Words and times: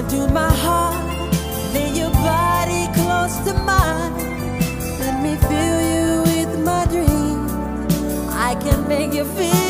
into 0.00 0.26
my 0.28 0.50
heart. 0.64 1.04
Lay 1.74 1.90
your 1.92 2.10
body 2.10 2.86
close 2.94 3.36
to 3.44 3.52
mine. 3.52 4.12
Let 4.98 5.22
me 5.22 5.36
fill 5.48 5.80
you 5.92 6.22
with 6.22 6.64
my 6.64 6.86
dreams. 6.86 7.52
I 8.32 8.56
can 8.62 8.88
make 8.88 9.12
you 9.12 9.24
feel. 9.24 9.69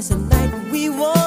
place, 0.00 0.10
a 0.10 0.16
night 0.16 0.72
we 0.72 0.88
won't. 0.88 1.19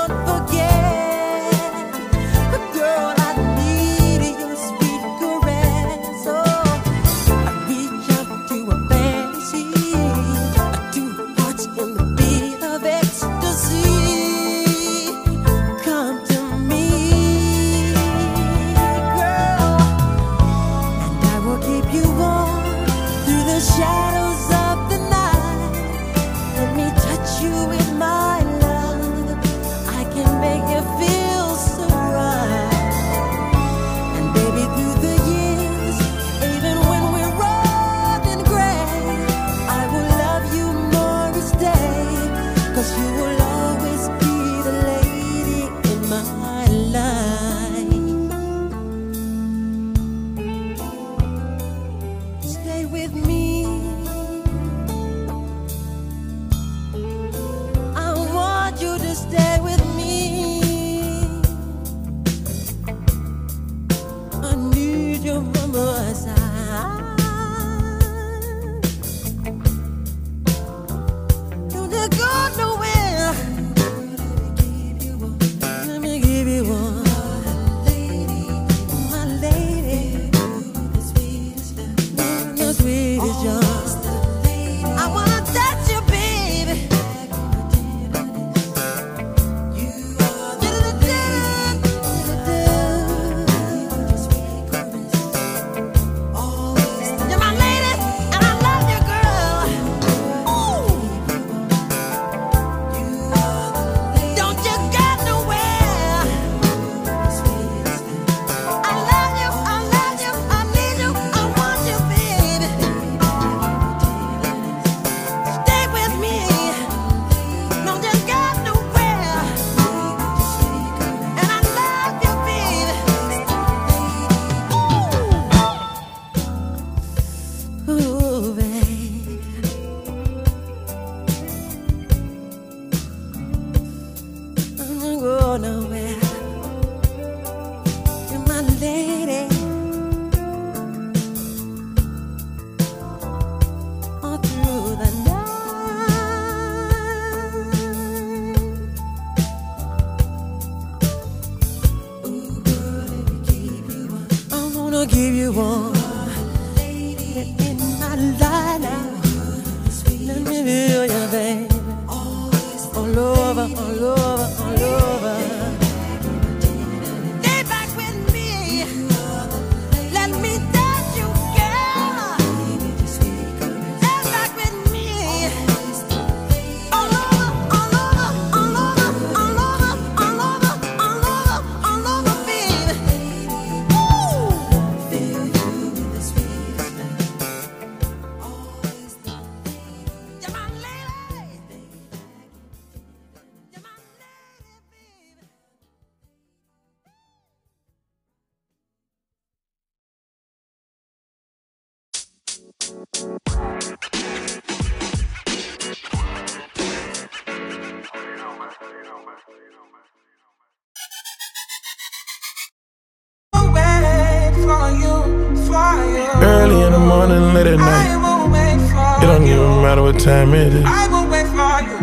Time 220.23 220.53
it 220.53 220.73
is. 220.73 220.85
I 220.85 221.07
will 221.09 221.27
wait 221.29 221.47
for 221.47 221.81
you. 221.83 221.97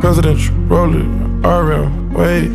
Presidential, 0.00 0.54
roll 0.66 0.94
it, 0.94 1.04
RM, 1.44 2.12
wait. 2.14 2.48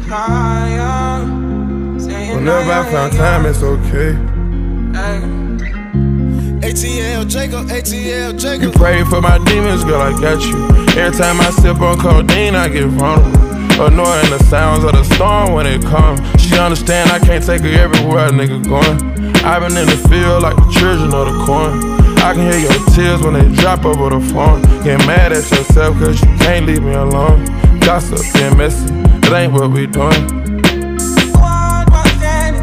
Whenever 2.33 2.71
I 2.71 2.89
found 2.89 3.11
time, 3.11 3.45
it's 3.45 3.61
okay. 3.61 4.15
ATL 6.65 7.27
Jacob, 7.29 7.67
ATL 7.67 8.39
Jacob. 8.39 8.61
You 8.63 8.71
pray 8.71 9.03
for 9.03 9.19
my 9.21 9.37
demons, 9.43 9.83
girl, 9.83 10.01
I 10.01 10.11
got 10.21 10.41
you. 10.45 10.55
Every 10.97 11.17
time 11.17 11.41
I 11.41 11.49
sip 11.49 11.81
on 11.81 11.99
codeine, 11.99 12.55
I 12.55 12.69
get 12.69 12.87
vulnerable. 12.87 13.37
Annoying 13.83 14.29
the 14.29 14.39
sounds 14.49 14.85
of 14.85 14.93
the 14.93 15.03
storm 15.03 15.51
when 15.51 15.67
it 15.67 15.81
comes. 15.83 16.21
She 16.41 16.57
understand 16.57 17.11
I 17.11 17.19
can't 17.19 17.45
take 17.45 17.61
her 17.61 17.67
everywhere 17.67 18.27
a 18.27 18.31
nigga 18.31 18.63
going. 18.63 18.97
I've 19.43 19.61
been 19.61 19.77
in 19.77 19.87
the 19.87 19.97
field 20.07 20.41
like 20.43 20.55
the 20.55 20.71
children 20.71 21.13
of 21.13 21.27
the 21.27 21.45
corn. 21.45 22.06
I 22.27 22.33
can 22.33 22.51
hear 22.51 22.59
your 22.59 22.73
tears 22.91 23.21
when 23.21 23.35
they 23.35 23.55
drop 23.55 23.85
over 23.85 24.09
the 24.09 24.19
phone. 24.19 24.61
Get 24.83 24.99
mad 25.07 25.31
at 25.31 25.49
yourself 25.49 25.97
cause 25.97 26.19
you 26.21 26.27
can't 26.39 26.65
leave 26.65 26.83
me 26.83 26.91
alone. 26.91 27.45
Gossip, 27.79 28.19
get 28.33 28.57
messy, 28.57 28.83
that 29.23 29.31
ain't 29.31 29.53
what 29.53 29.71
we 29.71 29.87
doing. 29.87 30.27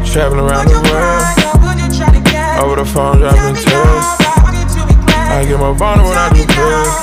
Traveling 0.05 0.45
around 0.45 0.69
the 0.69 0.77
world, 0.85 1.25
over 2.61 2.75
the 2.75 2.85
phone 2.85 3.17
dropping 3.17 3.55
tears. 3.55 4.05
I 5.33 5.43
get 5.49 5.57
more 5.57 5.73
vulnerable 5.73 6.09
when 6.09 6.19
I 6.19 6.29
do 6.29 6.45
pills. 6.45 6.93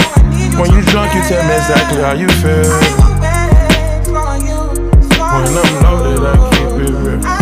When 0.55 0.70
you 0.70 0.87
drunk, 0.87 1.12
you 1.19 1.23
tell 1.26 1.43
me 1.43 1.59
exactly 1.59 2.00
how 2.00 2.12
you 2.14 2.29
feel. 2.38 2.70
When 5.35 5.50
I'm 5.50 5.82
loaded, 5.82 6.23
I 6.23 6.38
keep 6.55 6.70
it 6.79 6.94
real. 6.94 7.41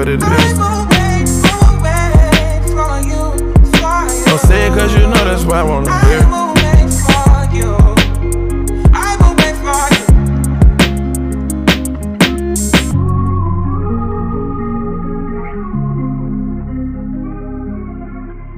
what 0.00 0.08
it 0.08 0.22
is. 0.22 0.58
Don't 4.24 4.38
say 4.38 4.66
it 4.66 4.70
cause 4.70 4.94
you 4.94 5.00
know 5.00 5.24
that's 5.28 5.44
why 5.44 5.60
I 5.60 5.62
wanna 5.62 5.92
hear. 6.06 6.20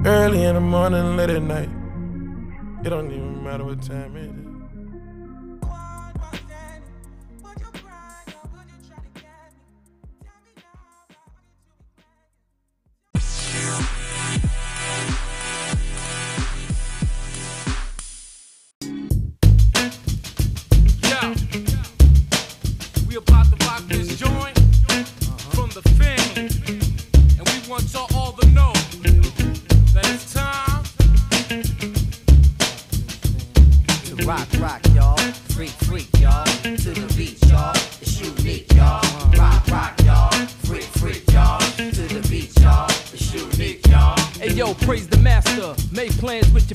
Early 0.04 0.44
in 0.44 0.54
the 0.54 0.60
morning, 0.60 1.16
late 1.16 1.30
at 1.30 1.42
night. 1.42 1.70
It 2.84 2.90
don't 2.90 3.10
even 3.10 3.42
matter 3.42 3.64
what 3.64 3.82
time 3.82 4.16
it 4.16 4.30
is. 4.30 4.61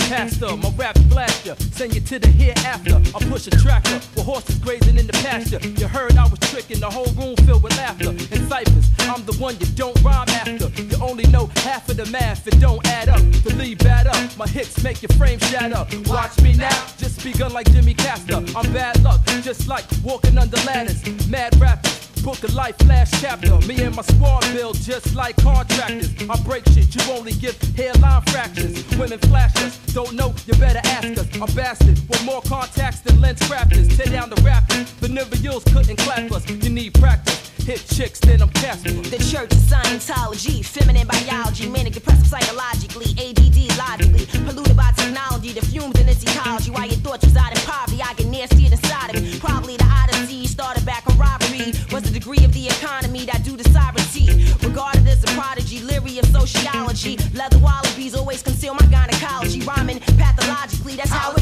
Pastor. 0.08 0.56
My 0.56 0.70
rap 0.78 0.98
blast 1.10 1.46
ya. 1.46 1.56
Send 1.72 1.94
you 1.94 2.02
to 2.02 2.20
the 2.20 2.28
hereafter. 2.28 2.96
I 3.16 3.20
push 3.30 3.48
a 3.48 3.52
tractor 3.52 3.96
with 4.16 4.26
horses 4.26 4.58
grazing 4.60 4.98
in 4.98 5.08
the 5.08 5.14
pasture. 5.14 5.60
You 5.80 5.88
heard 5.88 6.18
I 6.18 6.28
was 6.28 6.40
tricking 6.40 6.80
the 6.80 6.90
whole 6.90 7.12
room 7.14 7.36
filled 7.46 7.64
with 7.64 7.76
laughter. 7.78 8.10
And 8.10 8.48
ciphers, 8.50 8.90
I'm 9.00 9.26
the 9.26 9.36
one 9.40 9.56
you 9.60 9.66
don't 9.76 10.00
rhyme 10.02 10.30
after. 10.30 10.70
You 10.82 10.98
only 11.02 11.26
know 11.28 11.48
half 11.58 11.90
of 11.90 11.98
the 11.98 12.06
math, 12.08 12.48
it 12.48 12.60
don't 12.60 12.86
add 12.88 13.10
up. 13.10 13.22
Lead 13.56 13.80
bad 13.80 14.08
up, 14.08 14.38
my 14.38 14.48
hits 14.48 14.84
make 14.84 15.02
your 15.02 15.12
frame 15.18 15.40
shatter. 15.40 15.86
Watch 16.10 16.40
me 16.42 16.54
now, 16.54 16.86
just 16.98 17.24
begun 17.24 17.54
like 17.54 17.70
Jimmy 17.72 17.94
Castor. 17.94 18.44
I'm 18.56 18.72
bad 18.74 19.04
luck, 19.04 19.26
just 19.42 19.68
like 19.68 19.86
walking 20.04 20.38
under 20.38 20.58
ladders. 20.58 21.02
Mad 21.28 21.60
rappers. 21.60 22.07
Book 22.28 22.44
a 22.44 22.52
life 22.52 22.76
last 22.86 23.22
chapter. 23.22 23.58
Me 23.68 23.82
and 23.84 23.96
my 23.96 24.02
squad 24.02 24.42
build 24.52 24.76
just 24.76 25.16
like 25.16 25.38
contractors. 25.38 26.12
I 26.30 26.36
break 26.44 26.66
shit, 26.74 26.94
you 26.94 27.14
only 27.14 27.32
give 27.32 27.58
hairline 27.78 28.22
fractures. 28.24 28.86
Women 28.98 29.18
flash 29.20 29.56
us, 29.64 29.78
don't 29.94 30.12
know, 30.12 30.36
you 30.46 30.54
better 30.56 30.82
ask 30.84 31.18
us. 31.18 31.42
I'm 31.42 31.56
bastard 31.56 31.98
with 32.10 32.26
more 32.26 32.42
contacts 32.42 33.00
than 33.00 33.16
LensCrafters. 33.20 33.96
Tear 33.96 34.12
down 34.12 34.30
the 34.30 34.42
rappers, 34.42 34.92
the 35.00 35.08
never 35.08 35.38
couldn't 35.72 36.00
clap 36.00 36.30
us. 36.34 36.46
You 36.50 36.70
need 36.70 36.96
practice. 36.96 37.57
Hit 37.68 37.84
chicks, 37.94 38.20
then 38.22 38.42
I'm 38.42 38.48
Casper. 38.52 38.92
The 38.92 39.20
Church 39.20 39.52
of 39.52 39.60
Scientology, 39.60 40.64
feminine 40.64 41.06
biology, 41.06 41.68
manic 41.68 41.92
depressive 41.92 42.26
psychologically, 42.26 43.12
ADD 43.20 43.60
logically, 43.78 44.26
polluted 44.48 44.78
by 44.78 44.94
technology, 44.96 45.52
the 45.52 45.66
fumes 45.66 46.00
in 46.00 46.08
its 46.08 46.24
ecology. 46.24 46.72
While 46.72 46.88
your 46.88 46.96
thoughts 47.04 47.26
reside 47.26 47.52
in 47.52 47.62
poverty, 47.68 48.02
I 48.02 48.14
get 48.14 48.28
nastier 48.28 48.72
inside 48.72 49.14
of 49.14 49.22
me. 49.22 49.38
Probably 49.40 49.76
the 49.76 49.84
Odyssey 49.84 50.48
started 50.48 50.86
back 50.86 51.04
on 51.12 51.18
robbery. 51.18 51.74
Was 51.92 52.04
the 52.04 52.12
degree 52.18 52.40
of 52.46 52.54
the 52.54 52.68
economy 52.68 53.26
that 53.26 53.44
due 53.44 53.58
to 53.58 53.70
sovereignty. 53.76 54.48
Regarded 54.66 55.06
as 55.06 55.22
a 55.26 55.28
prodigy, 55.36 55.82
leery 55.82 56.20
of 56.20 56.26
sociology. 56.28 57.18
Leather 57.36 57.60
wallabies 57.60 58.16
always 58.16 58.42
conceal 58.42 58.76
my 58.76 58.88
gynecology. 58.88 59.60
Rhyming 59.68 60.00
pathologically, 60.16 60.96
that's 60.96 61.12
how 61.12 61.37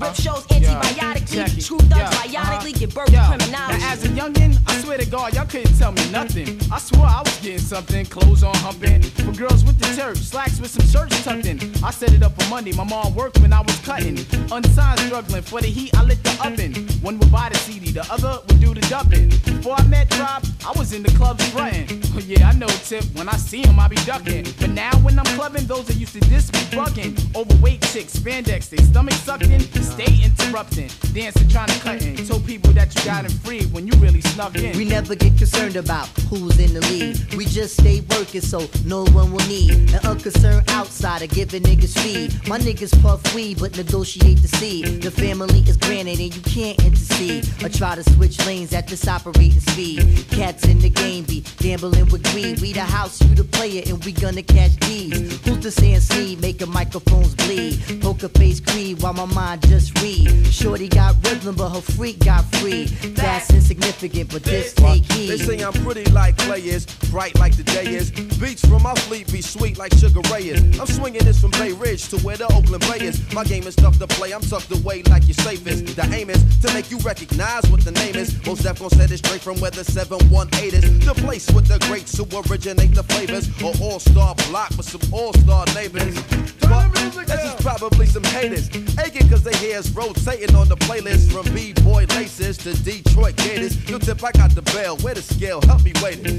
Rip 0.00 0.14
shows 0.14 0.46
antibiotically. 0.50 1.60
True 1.60 1.78
thugs 1.78 2.16
biotically 2.16 2.36
uh-huh. 2.36 2.78
give 2.78 2.94
birth 2.94 3.06
to 3.06 3.24
criminality. 3.26 3.50
Now, 3.50 3.68
as 3.90 4.04
a 4.04 4.08
youngin', 4.08 4.58
I 4.66 4.80
swear 4.80 4.98
to 4.98 5.06
God, 5.06 5.34
y'all 5.34 5.46
couldn't 5.46 5.76
tell 5.76 5.92
me 5.92 6.10
nothing. 6.10 6.57
I 6.70 6.78
swore 6.78 7.06
I 7.06 7.22
was 7.24 7.36
getting 7.40 7.58
something, 7.58 8.04
clothes 8.06 8.42
on 8.42 8.54
humping. 8.56 9.00
For 9.02 9.32
girls 9.32 9.64
with 9.64 9.78
the 9.78 9.86
church, 9.96 10.18
slacks 10.18 10.60
with 10.60 10.70
some 10.70 10.86
shirts 10.86 11.24
tucked 11.24 11.46
in. 11.46 11.58
I 11.82 11.90
set 11.90 12.12
it 12.12 12.22
up 12.22 12.40
for 12.40 12.48
Monday, 12.50 12.72
my 12.72 12.84
mom 12.84 13.14
worked 13.14 13.40
when 13.40 13.54
I 13.54 13.62
was 13.62 13.76
cutting. 13.80 14.18
Unsigned 14.52 15.00
struggling, 15.00 15.42
for 15.42 15.62
the 15.62 15.68
heat, 15.68 15.96
I 15.96 16.02
lit 16.02 16.22
the 16.22 16.30
oven. 16.44 16.74
One 17.00 17.18
would 17.18 17.32
buy 17.32 17.48
the 17.48 17.56
CD, 17.56 17.90
the 17.90 18.06
other 18.12 18.42
would 18.48 18.60
do 18.60 18.74
the 18.74 18.82
dubbing. 18.82 19.30
Before 19.30 19.76
I 19.78 19.84
met 19.84 20.16
Rob, 20.18 20.44
I 20.66 20.72
was 20.78 20.92
in 20.92 21.02
the 21.02 21.10
clubs 21.12 21.48
frontin'. 21.48 22.02
Oh 22.14 22.18
yeah, 22.26 22.48
I 22.48 22.52
know 22.52 22.66
Tip, 22.84 23.04
when 23.14 23.28
I 23.28 23.36
see 23.36 23.62
him, 23.62 23.80
I 23.80 23.88
be 23.88 23.96
ducking. 24.04 24.44
But 24.60 24.70
now 24.70 24.92
when 24.98 25.18
I'm 25.18 25.24
clubbing, 25.36 25.66
those 25.66 25.86
that 25.86 25.96
used 25.96 26.12
to 26.14 26.20
diss 26.20 26.52
me 26.52 26.60
bugging. 26.76 27.16
Overweight 27.34 27.80
chicks, 27.92 28.14
spandex, 28.18 28.68
they 28.68 28.76
stomach 28.84 29.14
sucking, 29.14 29.60
stay 29.60 30.22
interrupting. 30.22 30.90
Dancing, 31.14 31.48
trying 31.48 31.68
to 31.68 31.80
cut 31.80 32.02
in. 32.02 32.16
Told 32.26 32.44
people 32.44 32.72
that 32.72 32.94
you 32.94 33.04
got 33.04 33.24
it 33.24 33.32
free 33.32 33.64
when 33.66 33.86
you 33.86 33.94
really 33.98 34.20
snuck 34.20 34.54
in. 34.56 34.76
We 34.76 34.84
never 34.84 35.14
get 35.14 35.38
concerned 35.38 35.76
about 35.76 36.08
who's 36.28 36.57
in 36.60 36.74
the 36.74 36.80
lead. 36.88 37.34
We 37.34 37.44
just 37.44 37.80
stay 37.80 38.00
working 38.10 38.40
so 38.40 38.68
no 38.84 39.04
one 39.06 39.32
will 39.32 39.46
need 39.46 39.72
an 39.92 40.06
unconcerned 40.06 40.68
outsider 40.70 41.26
giving 41.26 41.62
niggas 41.62 41.98
feed. 41.98 42.48
My 42.48 42.58
niggas 42.58 43.00
puff 43.02 43.22
weed 43.34 43.58
but 43.58 43.76
negotiate 43.76 44.42
the 44.42 44.48
seed. 44.48 45.02
The 45.02 45.10
family 45.10 45.60
is 45.60 45.76
granted 45.76 46.20
and 46.20 46.34
you 46.34 46.42
can't 46.42 46.78
intercede 46.84 47.48
or 47.62 47.68
try 47.68 47.94
to 47.94 48.02
switch 48.14 48.44
lanes 48.46 48.72
at 48.72 48.88
this 48.88 49.06
operating 49.06 49.60
speed. 49.60 50.26
Cats 50.30 50.66
in 50.66 50.78
the 50.78 50.90
game 50.90 51.24
be 51.24 51.44
gambling 51.58 52.08
with 52.10 52.24
greed. 52.32 52.60
We 52.60 52.72
the 52.72 52.80
house, 52.80 53.20
you 53.22 53.34
the 53.34 53.44
player, 53.44 53.82
and 53.86 54.04
we 54.04 54.12
gonna 54.12 54.42
catch 54.42 54.76
these. 54.80 55.40
Who's 55.44 55.60
the 55.60 55.70
CNC 55.70 56.40
making 56.40 56.70
microphones 56.70 57.34
bleed? 57.34 58.00
Poker 58.00 58.28
face 58.28 58.60
creed 58.60 59.02
while 59.02 59.14
my 59.14 59.26
mind 59.26 59.66
just 59.68 60.00
read. 60.02 60.46
Shorty 60.46 60.88
got 60.88 61.14
rhythm 61.24 61.54
but 61.56 61.70
her 61.70 61.80
freak 61.80 62.18
got 62.24 62.44
free. 62.56 62.84
That's 63.14 63.50
insignificant 63.50 64.30
but 64.32 64.42
this 64.44 64.72
take 64.74 65.10
heed. 65.12 65.28
They 65.30 65.38
say 65.38 65.58
I'm 65.60 65.72
pretty 65.72 66.04
like 66.10 66.36
clay 66.48 66.60
is, 66.60 66.86
bright 67.10 67.38
like 67.38 67.54
the 67.56 67.62
day 67.62 67.84
is. 67.84 68.10
Beats 68.40 68.64
from 68.66 68.82
my 68.82 68.94
fleet 69.06 69.30
be 69.30 69.42
sweet 69.42 69.76
like 69.76 69.92
Sugar 69.94 70.22
Ray 70.32 70.44
is. 70.44 70.80
I'm 70.80 70.86
swinging 70.86 71.24
this 71.24 71.38
from 71.40 71.50
Bay 71.52 71.72
Ridge 71.72 72.08
to 72.08 72.16
where 72.18 72.38
the 72.38 72.46
Oakland 72.46 72.84
Bay 72.88 73.04
is. 73.04 73.20
My 73.34 73.44
game 73.44 73.66
is 73.66 73.76
tough 73.76 73.98
to 73.98 74.06
play, 74.06 74.32
I'm 74.32 74.40
tucked 74.40 74.72
away 74.72 75.02
like 75.02 75.28
your 75.28 75.34
safest. 75.34 75.94
The 75.96 76.08
aim 76.14 76.30
is 76.30 76.40
to 76.60 76.72
make 76.72 76.90
you 76.90 76.98
recognize 76.98 77.68
what 77.70 77.84
the 77.84 77.92
name 77.92 78.14
is. 78.16 78.34
Mos 78.46 78.60
Def 78.60 78.78
gon' 78.78 78.90
set 78.90 79.10
it 79.10 79.18
straight 79.18 79.42
from 79.42 79.60
where 79.60 79.70
the 79.70 79.84
718 79.84 80.74
is. 80.74 81.06
The 81.06 81.14
place 81.14 81.50
with 81.50 81.66
the 81.66 81.78
greats 81.86 82.16
who 82.16 82.24
originate 82.48 82.94
the 82.94 83.02
flavors. 83.02 83.46
Or 83.62 83.72
all-star 83.82 84.34
block 84.48 84.70
with 84.76 84.88
some 84.88 85.02
all-star 85.12 85.66
neighbors. 85.74 86.16
But 86.60 86.92
this 86.94 87.44
is 87.44 87.54
probably 87.60 88.06
some 88.06 88.24
haters. 88.24 88.68
Aching 88.98 89.28
cause 89.28 89.42
they 89.42 89.56
hear 89.58 89.78
us 89.78 89.90
rotating 89.90 90.54
on 90.56 90.68
the 90.68 90.76
playlist 90.76 91.30
from 91.30 91.52
B-boy 91.54 92.06
laces 92.10 92.56
to 92.58 92.72
Detroit 92.82 93.36
Gators. 93.36 93.76
Yo, 93.88 93.98
tip, 93.98 94.22
I 94.24 94.32
got 94.32 94.54
the 94.54 94.62
bell. 94.62 94.96
Where 94.98 95.14
the 95.14 95.22
scale? 95.22 95.60
Help 95.62 95.82
me 95.84 95.92
wait 96.02 96.20
it. 96.24 96.37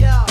Yo, 0.00 0.26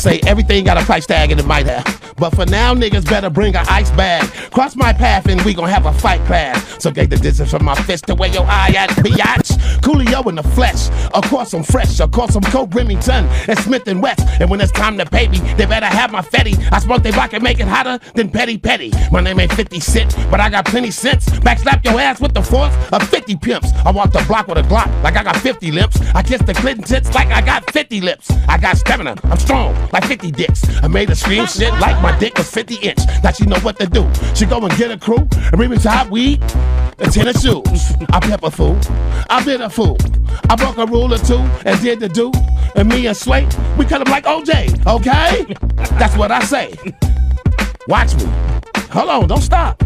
say 0.00 0.20
everything 0.26 0.64
got 0.64 0.78
a 0.78 0.84
price 0.84 1.06
tag 1.06 1.30
and 1.30 1.38
it 1.38 1.46
might 1.46 1.66
have. 1.66 2.09
But 2.20 2.34
for 2.36 2.44
now, 2.44 2.74
niggas 2.74 3.08
better 3.08 3.30
bring 3.30 3.56
a 3.56 3.64
ice 3.66 3.90
bag. 3.92 4.22
Cross 4.52 4.76
my 4.76 4.92
path 4.92 5.26
and 5.26 5.40
we 5.40 5.54
gon' 5.54 5.70
have 5.70 5.86
a 5.86 5.92
fight 5.94 6.22
class. 6.26 6.82
So 6.82 6.90
get 6.90 7.08
the 7.08 7.16
distance 7.16 7.50
from 7.50 7.64
my 7.64 7.74
fist 7.74 8.06
to 8.08 8.14
where 8.14 8.28
your 8.28 8.44
eye 8.44 8.74
at, 8.76 8.90
biatch. 8.90 9.56
Coolio 9.80 10.28
in 10.28 10.34
the 10.34 10.42
flesh. 10.42 10.90
Of 11.14 11.24
course 11.24 11.54
I'm 11.54 11.62
fresh. 11.62 11.98
Of 11.98 12.10
course 12.10 12.34
I'm 12.36 12.42
Coke 12.42 12.74
Remington 12.74 13.24
and 13.48 13.58
Smith 13.60 13.88
and 13.88 14.02
West. 14.02 14.20
And 14.38 14.50
when 14.50 14.60
it's 14.60 14.72
time 14.72 14.98
to 14.98 15.06
pay 15.06 15.28
me, 15.28 15.38
they 15.54 15.64
better 15.64 15.86
have 15.86 16.12
my 16.12 16.20
fetty. 16.20 16.56
I 16.70 16.78
smoke 16.78 17.02
they 17.02 17.10
block 17.10 17.32
and 17.32 17.42
make 17.42 17.58
it 17.58 17.66
hotter 17.66 17.98
than 18.14 18.30
Petty 18.30 18.58
Petty. 18.58 18.92
My 19.10 19.20
name 19.20 19.40
ain't 19.40 19.52
50 19.52 19.80
Cent, 19.80 20.14
but 20.30 20.40
I 20.40 20.50
got 20.50 20.66
plenty 20.66 20.90
sense. 20.90 21.26
Backslap 21.40 21.82
your 21.84 21.98
ass 21.98 22.20
with 22.20 22.34
the 22.34 22.42
force 22.42 22.74
of 22.92 23.08
50 23.08 23.36
pimps. 23.36 23.72
I 23.84 23.90
walk 23.92 24.12
the 24.12 24.22
block 24.28 24.46
with 24.46 24.58
a 24.58 24.62
Glock 24.62 24.90
like 25.02 25.16
I 25.16 25.24
got 25.24 25.36
50 25.38 25.72
lips. 25.72 25.98
I 26.14 26.22
kiss 26.22 26.42
the 26.42 26.54
Clinton 26.54 26.84
tits 26.84 27.14
like 27.14 27.28
I 27.28 27.40
got 27.40 27.70
50 27.70 28.02
lips. 28.02 28.30
I 28.46 28.58
got 28.58 28.76
stamina. 28.76 29.16
I'm 29.24 29.38
strong 29.38 29.74
like 29.92 30.04
50 30.04 30.30
dicks. 30.32 30.62
I 30.82 30.88
made 30.88 31.08
her 31.08 31.14
scream 31.14 31.46
shit 31.46 31.72
like 31.80 32.00
my 32.02 32.09
dick 32.18 32.36
was 32.36 32.50
50 32.50 32.76
inch. 32.76 32.98
Now 33.22 33.32
she 33.32 33.44
know 33.46 33.58
what 33.60 33.78
to 33.78 33.86
do. 33.86 34.10
She 34.34 34.46
go 34.46 34.60
and 34.60 34.76
get 34.76 34.90
a 34.90 34.98
crew 34.98 35.18
and 35.18 35.52
bring 35.52 35.70
me 35.70 35.78
top 35.78 36.10
weed 36.10 36.42
and 36.98 37.12
tennis 37.12 37.42
shoes. 37.42 37.92
I 38.10 38.20
pepper 38.20 38.50
fool. 38.50 38.78
I 39.28 39.44
been 39.44 39.62
a 39.62 39.70
fool. 39.70 39.96
I 40.48 40.56
broke 40.56 40.78
a 40.78 40.86
rule 40.86 41.12
or 41.12 41.18
two 41.18 41.38
and 41.64 41.80
did 41.80 42.00
the 42.00 42.08
do. 42.08 42.32
And 42.76 42.88
me 42.88 43.06
and 43.06 43.16
Sway, 43.16 43.48
we 43.76 43.84
cut 43.84 44.00
him 44.00 44.10
like 44.10 44.24
OJ, 44.24 44.86
okay? 44.86 45.54
That's 45.98 46.16
what 46.16 46.30
I 46.30 46.40
say. 46.44 46.74
Watch 47.88 48.14
me. 48.14 48.24
Hold 48.90 49.10
on, 49.10 49.28
don't 49.28 49.40
stop. 49.42 49.82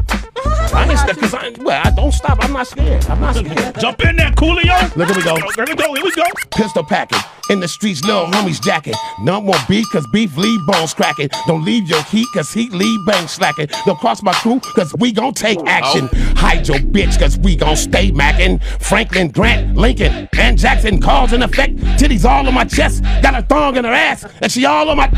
I 0.75 0.87
ain't 0.89 0.99
scared, 0.99 1.19
cause 1.19 1.35
I, 1.35 1.53
well, 1.61 1.81
I 1.85 1.91
don't 1.91 2.13
stop. 2.13 2.39
I'm 2.43 2.53
not 2.53 2.67
scared. 2.67 3.05
I'm 3.07 3.21
not 3.21 3.37
scared. 3.37 3.79
Jump 3.79 4.05
in 4.05 4.17
there, 4.17 4.31
Coolio. 4.33 4.97
Look, 4.97 5.09
here 5.09 5.17
we 5.17 5.23
go. 5.23 5.37
Here 5.37 5.65
we 5.67 5.75
go. 5.75 5.95
Here 5.95 6.05
we 6.05 6.13
go. 6.13 6.25
Pistol 6.51 6.85
packing. 6.85 7.21
In 7.51 7.61
the 7.61 7.69
streets, 7.69 8.03
little 8.05 8.25
homies 8.27 8.61
jacking. 8.63 8.95
None 9.21 9.45
more 9.45 9.59
beef, 9.69 9.85
cause 9.93 10.07
beef 10.13 10.35
leave 10.37 10.59
bones 10.67 10.95
cracking. 10.95 11.29
Don't 11.47 11.63
leave 11.63 11.89
your 11.89 12.03
heat, 12.05 12.27
cause 12.33 12.51
heat 12.51 12.73
leave 12.73 12.99
bang 13.07 13.29
slacking. 13.29 13.69
Don't 13.85 13.99
cross 13.99 14.23
my 14.23 14.33
crew, 14.33 14.61
cause 14.75 14.95
we 14.99 15.13
gon' 15.13 15.35
take 15.35 15.59
oh. 15.59 15.67
action. 15.67 16.09
Hide 16.37 16.67
your 16.67 16.79
bitch, 16.79 17.19
cause 17.19 17.39
we 17.39 17.55
gon' 17.55 17.77
stay 17.77 18.11
macking. 18.11 18.63
Franklin, 18.81 19.29
Grant, 19.29 19.77
Lincoln, 19.77 20.27
and 20.39 20.57
Jackson, 20.57 21.01
cause 21.03 21.35
in 21.35 21.43
effect. 21.43 21.77
Titties 21.99 22.25
all 22.25 22.49
on 22.49 22.55
my 22.55 22.65
chest, 22.65 23.03
got 23.23 23.35
a 23.35 23.43
thong 23.43 23.77
in 23.77 23.85
her 23.85 23.93
ass, 23.93 24.25
and 24.41 24.51
she 24.51 24.65
all 24.65 24.89
on 24.89 24.97
my. 24.97 25.09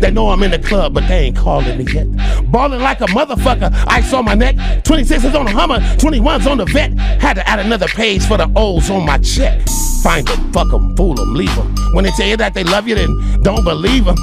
They 0.00 0.10
know 0.10 0.30
I'm 0.30 0.42
in 0.42 0.50
the 0.50 0.58
club, 0.58 0.94
but 0.94 1.06
they 1.06 1.26
ain't 1.26 1.36
calling 1.36 1.78
me 1.78 1.86
yet. 1.92 2.08
Ballin' 2.50 2.80
like 2.80 3.00
a 3.00 3.06
motherfucker, 3.06 3.72
ice 3.86 4.12
on 4.12 4.24
my 4.24 4.34
neck. 4.34 4.56
26s 4.82 5.38
on 5.38 5.46
the 5.46 5.52
Hummer, 5.52 5.80
21s 5.96 6.50
on 6.50 6.58
the 6.58 6.64
vet. 6.66 6.92
Had 7.20 7.34
to 7.34 7.48
add 7.48 7.58
another 7.58 7.88
page 7.88 8.24
for 8.26 8.36
the 8.36 8.50
O's 8.56 8.90
on 8.90 9.06
my 9.06 9.18
check. 9.18 9.66
Find 10.02 10.26
them, 10.26 10.52
fuck 10.52 10.70
them, 10.70 10.96
fool 10.96 11.14
them, 11.14 11.34
leave 11.34 11.54
them. 11.56 11.74
When 11.92 12.04
they 12.04 12.10
tell 12.12 12.26
you 12.26 12.36
that 12.36 12.54
they 12.54 12.62
love 12.64 12.86
you, 12.86 12.94
then 12.94 13.42
don't 13.42 13.64
believe 13.64 14.04
them. 14.04 14.16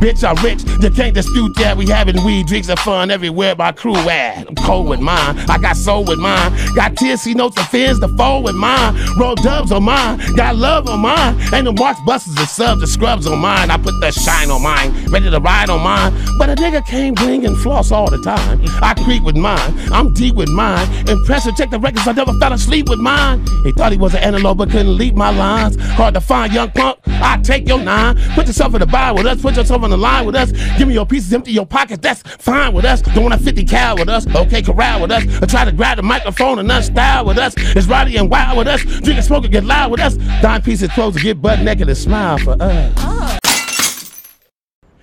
Bitch, 0.00 0.22
I'm 0.22 0.42
rich, 0.44 0.62
you 0.82 0.90
can't 0.90 1.12
dispute 1.12 1.56
that. 1.56 1.76
We 1.76 1.86
having 1.86 2.24
weed, 2.24 2.46
drinks, 2.46 2.68
and 2.68 2.78
fun 2.78 3.10
everywhere 3.10 3.56
my 3.56 3.72
crew 3.72 3.96
at. 3.96 4.48
I'm 4.48 4.54
cold 4.54 4.88
with 4.88 5.00
mine, 5.00 5.36
I 5.50 5.58
got 5.58 5.76
soul 5.76 6.04
with 6.04 6.18
mine. 6.18 6.52
Got 6.74 6.94
TSC 6.94 7.34
notes 7.34 7.56
and 7.56 7.66
fins 7.66 7.98
to 8.00 8.08
fold 8.16 8.44
with 8.44 8.54
mine. 8.54 8.96
Roll 9.18 9.34
dubs 9.34 9.72
on 9.72 9.82
mine, 9.82 10.20
got 10.36 10.56
love 10.56 10.88
on 10.88 11.00
mine. 11.00 11.36
Ain't 11.52 11.64
no 11.64 11.72
marks, 11.72 12.00
buses, 12.06 12.38
and 12.38 12.48
subs, 12.48 12.80
and 12.80 12.88
scrubs 12.88 13.26
on 13.26 13.38
mine. 13.38 13.70
I 13.70 13.76
put 13.76 13.94
the 14.00 14.12
shine 14.12 14.50
on 14.50 14.62
mine, 14.62 14.92
ready 15.10 15.30
to 15.30 15.40
ride 15.40 15.68
on 15.68 15.82
mine. 15.82 16.14
But 16.38 16.50
a 16.50 16.54
nigga 16.54 16.86
can't 16.86 17.18
and 17.20 17.56
floss 17.58 17.90
all 17.90 18.10
the 18.10 18.18
time. 18.18 18.60
I 18.82 18.94
creep 18.94 19.22
with 19.22 19.36
mine, 19.36 19.74
I'm 19.92 20.12
deep 20.14 20.34
with 20.34 20.48
mine. 20.48 20.86
Impressive, 21.08 21.56
check 21.56 21.70
the 21.70 21.78
records, 21.78 22.06
I 22.06 22.12
never 22.12 22.32
fell 22.38 22.52
asleep 22.52 22.88
with 22.88 22.98
mine. 22.98 23.44
He 23.64 23.72
thought 23.72 23.92
he 23.92 23.98
was 23.98 24.14
an 24.14 24.22
antelope, 24.22 24.58
but 24.58 24.70
couldn't 24.70 24.96
leap 24.96 25.14
my 25.14 25.30
lines. 25.30 25.76
Hard 25.80 26.14
to 26.14 26.20
find, 26.20 26.52
young 26.52 26.70
punk. 26.70 26.98
I 27.06 27.38
take 27.42 27.68
your 27.68 27.80
nine. 27.80 28.16
Put 28.34 28.46
yourself 28.46 28.74
in 28.74 28.80
the 28.80 28.86
bar 28.86 29.14
with 29.14 29.26
us, 29.26 29.40
put 29.42 29.56
yourself 29.56 29.82
on 29.82 29.90
the 29.90 29.98
line 29.98 30.26
with 30.26 30.34
us. 30.34 30.52
Give 30.78 30.88
me 30.88 30.94
your 30.94 31.06
pieces, 31.06 31.32
empty 31.32 31.52
your 31.52 31.66
pockets, 31.66 32.00
that's 32.02 32.22
fine 32.22 32.72
with 32.72 32.84
us. 32.84 33.02
Don't 33.02 33.24
want 33.24 33.34
a 33.34 33.38
50 33.38 33.64
cal 33.64 33.96
with 33.96 34.08
us, 34.08 34.26
okay, 34.34 34.62
corral 34.62 35.02
with 35.02 35.10
us. 35.10 35.24
Or 35.42 35.46
try 35.46 35.64
to 35.64 35.72
grab 35.72 35.96
the 35.96 36.02
microphone 36.02 36.58
and 36.58 36.84
style 36.84 37.24
with 37.24 37.38
us. 37.38 37.54
It's 37.56 37.86
rowdy 37.86 38.16
and 38.16 38.30
wild 38.30 38.58
with 38.58 38.68
us. 38.68 38.82
Drink 38.82 39.16
and 39.18 39.24
smoke 39.24 39.44
and 39.44 39.52
get 39.52 39.64
loud 39.64 39.90
with 39.90 40.00
us. 40.00 40.16
Dime 40.42 40.62
pieces 40.62 40.90
clothes 40.92 41.16
to 41.16 41.22
get 41.22 41.40
butt 41.40 41.60
naked 41.60 41.88
and 41.88 41.98
smile 41.98 42.38
for 42.38 42.56
us. 42.60 43.38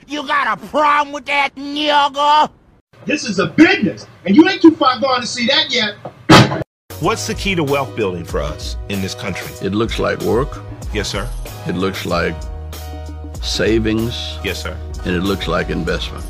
You 0.08 0.25
got 0.27 0.60
a 0.60 0.68
problem 0.68 1.13
with 1.13 1.25
that, 1.25 1.56
nigga? 1.56 2.50
This 3.05 3.24
is 3.24 3.38
a 3.38 3.45
business, 3.45 4.07
and 4.25 4.35
you 4.35 4.50
ain't 4.50 4.63
too 4.63 4.71
far 4.71 5.00
gone 5.00 5.21
to 5.21 5.27
see 5.27 5.45
that 5.45 5.69
yet. 5.69 5.95
What's 7.01 7.27
the 7.27 7.35
key 7.35 7.53
to 7.53 7.63
wealth 7.63 7.95
building 7.95 8.25
for 8.25 8.41
us 8.41 8.77
in 8.89 9.00
this 9.00 9.13
country? 9.13 9.47
It 9.62 9.74
looks 9.74 10.00
like 10.00 10.19
work. 10.21 10.63
Yes, 10.91 11.09
sir. 11.09 11.29
It 11.67 11.75
looks 11.75 12.07
like 12.07 12.35
savings. 13.43 14.39
Yes, 14.43 14.63
sir. 14.63 14.75
And 15.05 15.15
it 15.15 15.21
looks 15.21 15.47
like 15.47 15.69
investment. 15.69 16.25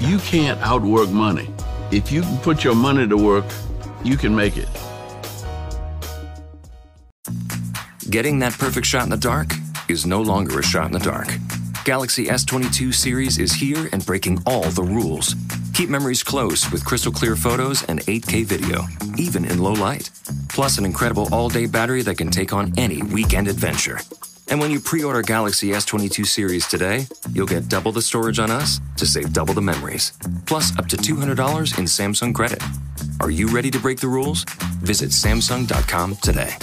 You 0.00 0.16
can't 0.20 0.58
outwork 0.62 1.10
money. 1.10 1.50
If 1.90 2.10
you 2.10 2.22
can 2.22 2.38
put 2.38 2.64
your 2.64 2.74
money 2.74 3.06
to 3.06 3.18
work, 3.18 3.44
you 4.02 4.16
can 4.16 4.34
make 4.34 4.56
it. 4.56 4.68
Getting 8.08 8.38
that 8.38 8.54
perfect 8.54 8.86
shot 8.86 9.02
in 9.02 9.10
the 9.10 9.18
dark 9.18 9.52
is 9.90 10.06
no 10.06 10.22
longer 10.22 10.58
a 10.58 10.62
shot 10.62 10.86
in 10.86 10.92
the 10.92 11.00
dark. 11.00 11.28
Galaxy 11.84 12.28
S22 12.28 12.94
series 12.94 13.38
is 13.38 13.52
here 13.52 13.90
and 13.92 14.06
breaking 14.06 14.42
all 14.46 14.62
the 14.70 14.82
rules. 14.82 15.34
Keep 15.74 15.88
memories 15.88 16.22
close 16.22 16.70
with 16.70 16.84
crystal 16.84 17.10
clear 17.10 17.34
photos 17.34 17.82
and 17.84 18.00
8K 18.02 18.44
video, 18.44 18.86
even 19.18 19.44
in 19.44 19.58
low 19.58 19.72
light. 19.72 20.08
Plus, 20.48 20.78
an 20.78 20.84
incredible 20.84 21.28
all 21.32 21.48
day 21.48 21.66
battery 21.66 22.02
that 22.02 22.16
can 22.16 22.30
take 22.30 22.52
on 22.52 22.72
any 22.76 23.02
weekend 23.02 23.48
adventure. 23.48 23.98
And 24.48 24.60
when 24.60 24.70
you 24.70 24.78
pre 24.78 25.02
order 25.02 25.20
Galaxy 25.20 25.70
S22 25.70 26.26
series 26.26 26.68
today, 26.68 27.08
you'll 27.32 27.48
get 27.48 27.68
double 27.68 27.90
the 27.90 28.02
storage 28.02 28.38
on 28.38 28.52
us 28.52 28.78
to 28.98 29.04
save 29.04 29.32
double 29.32 29.52
the 29.54 29.62
memories. 29.62 30.12
Plus, 30.46 30.76
up 30.78 30.86
to 30.88 30.96
$200 30.96 31.76
in 31.76 31.86
Samsung 31.86 32.32
credit. 32.32 32.62
Are 33.20 33.30
you 33.30 33.48
ready 33.48 33.70
to 33.72 33.78
break 33.80 33.98
the 33.98 34.08
rules? 34.08 34.44
Visit 34.80 35.10
Samsung.com 35.10 36.16
today. 36.16 36.56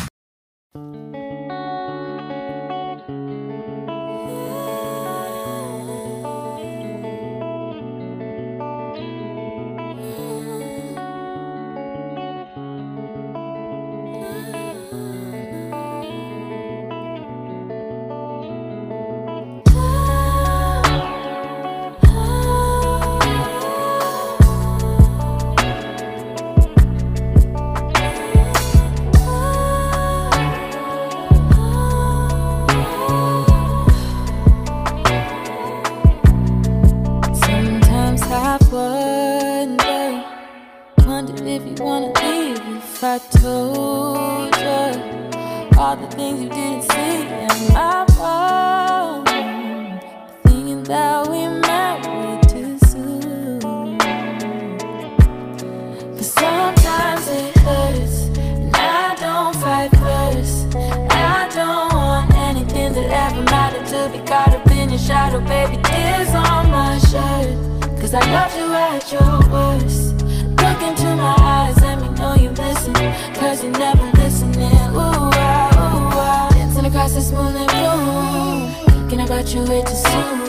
Your 64.92 65.00
shadow, 65.00 65.40
baby. 65.48 65.82
Tears 65.84 66.30
on 66.36 66.70
my 66.70 66.98
shirt. 67.00 67.56
Cause 68.00 68.14
I 68.14 68.20
loved 68.32 68.56
you 68.58 68.74
at 68.74 69.12
your 69.12 69.40
worst. 69.50 70.16
Look 70.62 70.82
into 70.82 71.16
my 71.16 71.36
eyes, 71.40 71.80
let 71.82 72.01
me 72.01 72.10
know 72.10 72.36
you 72.36 72.50
listen. 72.50 72.94
Cause 73.36 73.64
you're 73.64 73.72
never 73.72 74.06
listening. 74.18 74.90
Ooh, 74.92 75.00
ah, 75.00 75.72
ooh, 75.75 76.20
ah. 76.20 76.50
Dancing 76.51 76.86
across 76.86 77.14
this 77.14 77.32
moonlit 77.32 77.72
room. 77.72 78.70
Thinking 79.08 79.22
about 79.22 79.54
you 79.54 79.62
way 79.64 79.82
too 79.82 79.96
soon. 79.96 80.42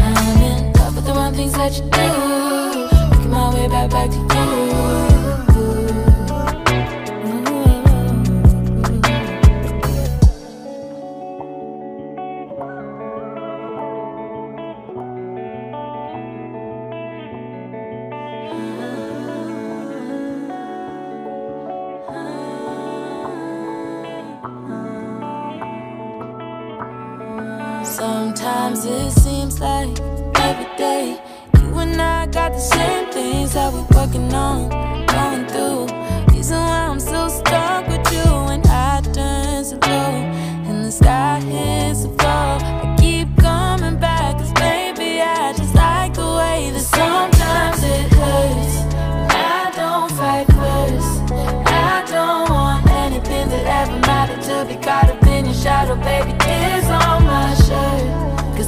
I'm 0.00 0.42
in 0.48 0.72
love 0.72 0.96
with 0.96 1.04
the 1.04 1.12
wrong 1.12 1.34
things 1.34 1.52
that 1.52 1.72
you 1.76 1.82
do. 1.82 2.08
Making 3.10 3.30
my 3.30 3.54
way 3.54 3.68
back, 3.68 3.90
back 3.90 4.10
to 4.10 4.16
you. 4.16 5.17
Sometimes 28.78 29.16
it 29.16 29.20
seems 29.20 29.60
like 29.60 30.00
every 30.36 30.76
day 30.76 31.20
you 31.58 31.78
and 31.78 32.00
I 32.00 32.26
got 32.26 32.52
the 32.52 32.60
same 32.60 33.10
things 33.10 33.54
that 33.54 33.72
we're 33.72 33.86
working 33.96 34.32
on, 34.32 34.70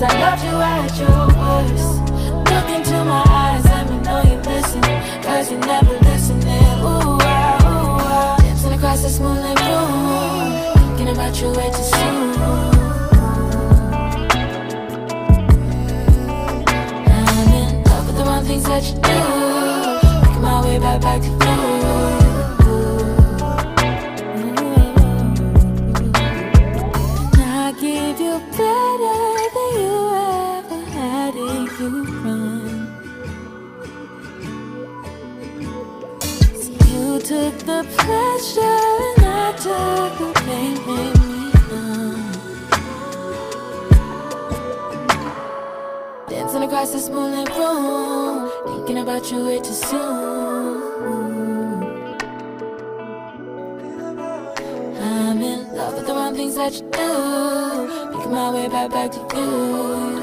Cause 0.00 0.14
I 0.14 0.18
loved 0.18 0.42
you 0.44 0.56
at 0.56 0.98
your 0.98 1.26
worst. 1.36 2.00
Look 2.48 2.68
into 2.74 3.04
my 3.04 3.22
eyes, 3.28 3.64
let 3.66 3.90
me 3.90 3.98
know 3.98 4.22
you 4.22 4.38
listen. 4.50 4.80
Cause 5.22 5.50
you're 5.50 5.60
never 5.60 5.92
listening. 5.92 6.80
Ooh, 6.80 7.18
ah, 7.20 7.60
ooh, 7.60 8.00
ah. 8.00 8.36
Dancing 8.40 8.72
across 8.72 9.02
this 9.02 9.20
moonlit 9.20 9.60
room. 9.60 10.96
Thinking 10.96 11.08
about 11.10 11.38
you 11.38 11.48
way 11.52 11.68
too 11.68 11.82
soon. 11.82 12.32
I'm 17.12 17.52
in 17.52 17.84
love 17.84 18.06
with 18.06 18.16
the 18.16 18.24
wrong 18.24 18.44
things 18.46 18.64
that 18.64 18.82
you 18.82 18.94
do. 18.94 19.00
Making 20.22 20.40
my 20.40 20.64
way 20.64 20.78
back, 20.78 21.02
back 21.02 21.20
to 21.20 21.39
Across 46.90 47.02
this 47.04 47.14
moonlit 47.14 47.48
room, 47.50 48.50
thinking 48.66 48.98
about 48.98 49.30
you 49.30 49.44
way 49.46 49.60
too 49.60 49.72
soon. 49.72 50.00
I'm 54.98 55.40
in 55.40 55.72
love 55.72 55.94
with 55.94 56.06
the 56.08 56.12
wrong 56.12 56.34
things 56.34 56.56
that 56.56 56.72
you 56.74 56.90
do. 56.90 58.10
Making 58.10 58.32
my 58.32 58.50
way 58.50 58.68
back, 58.68 58.90
back 58.90 59.12
to 59.12 59.20
you. 59.36 60.19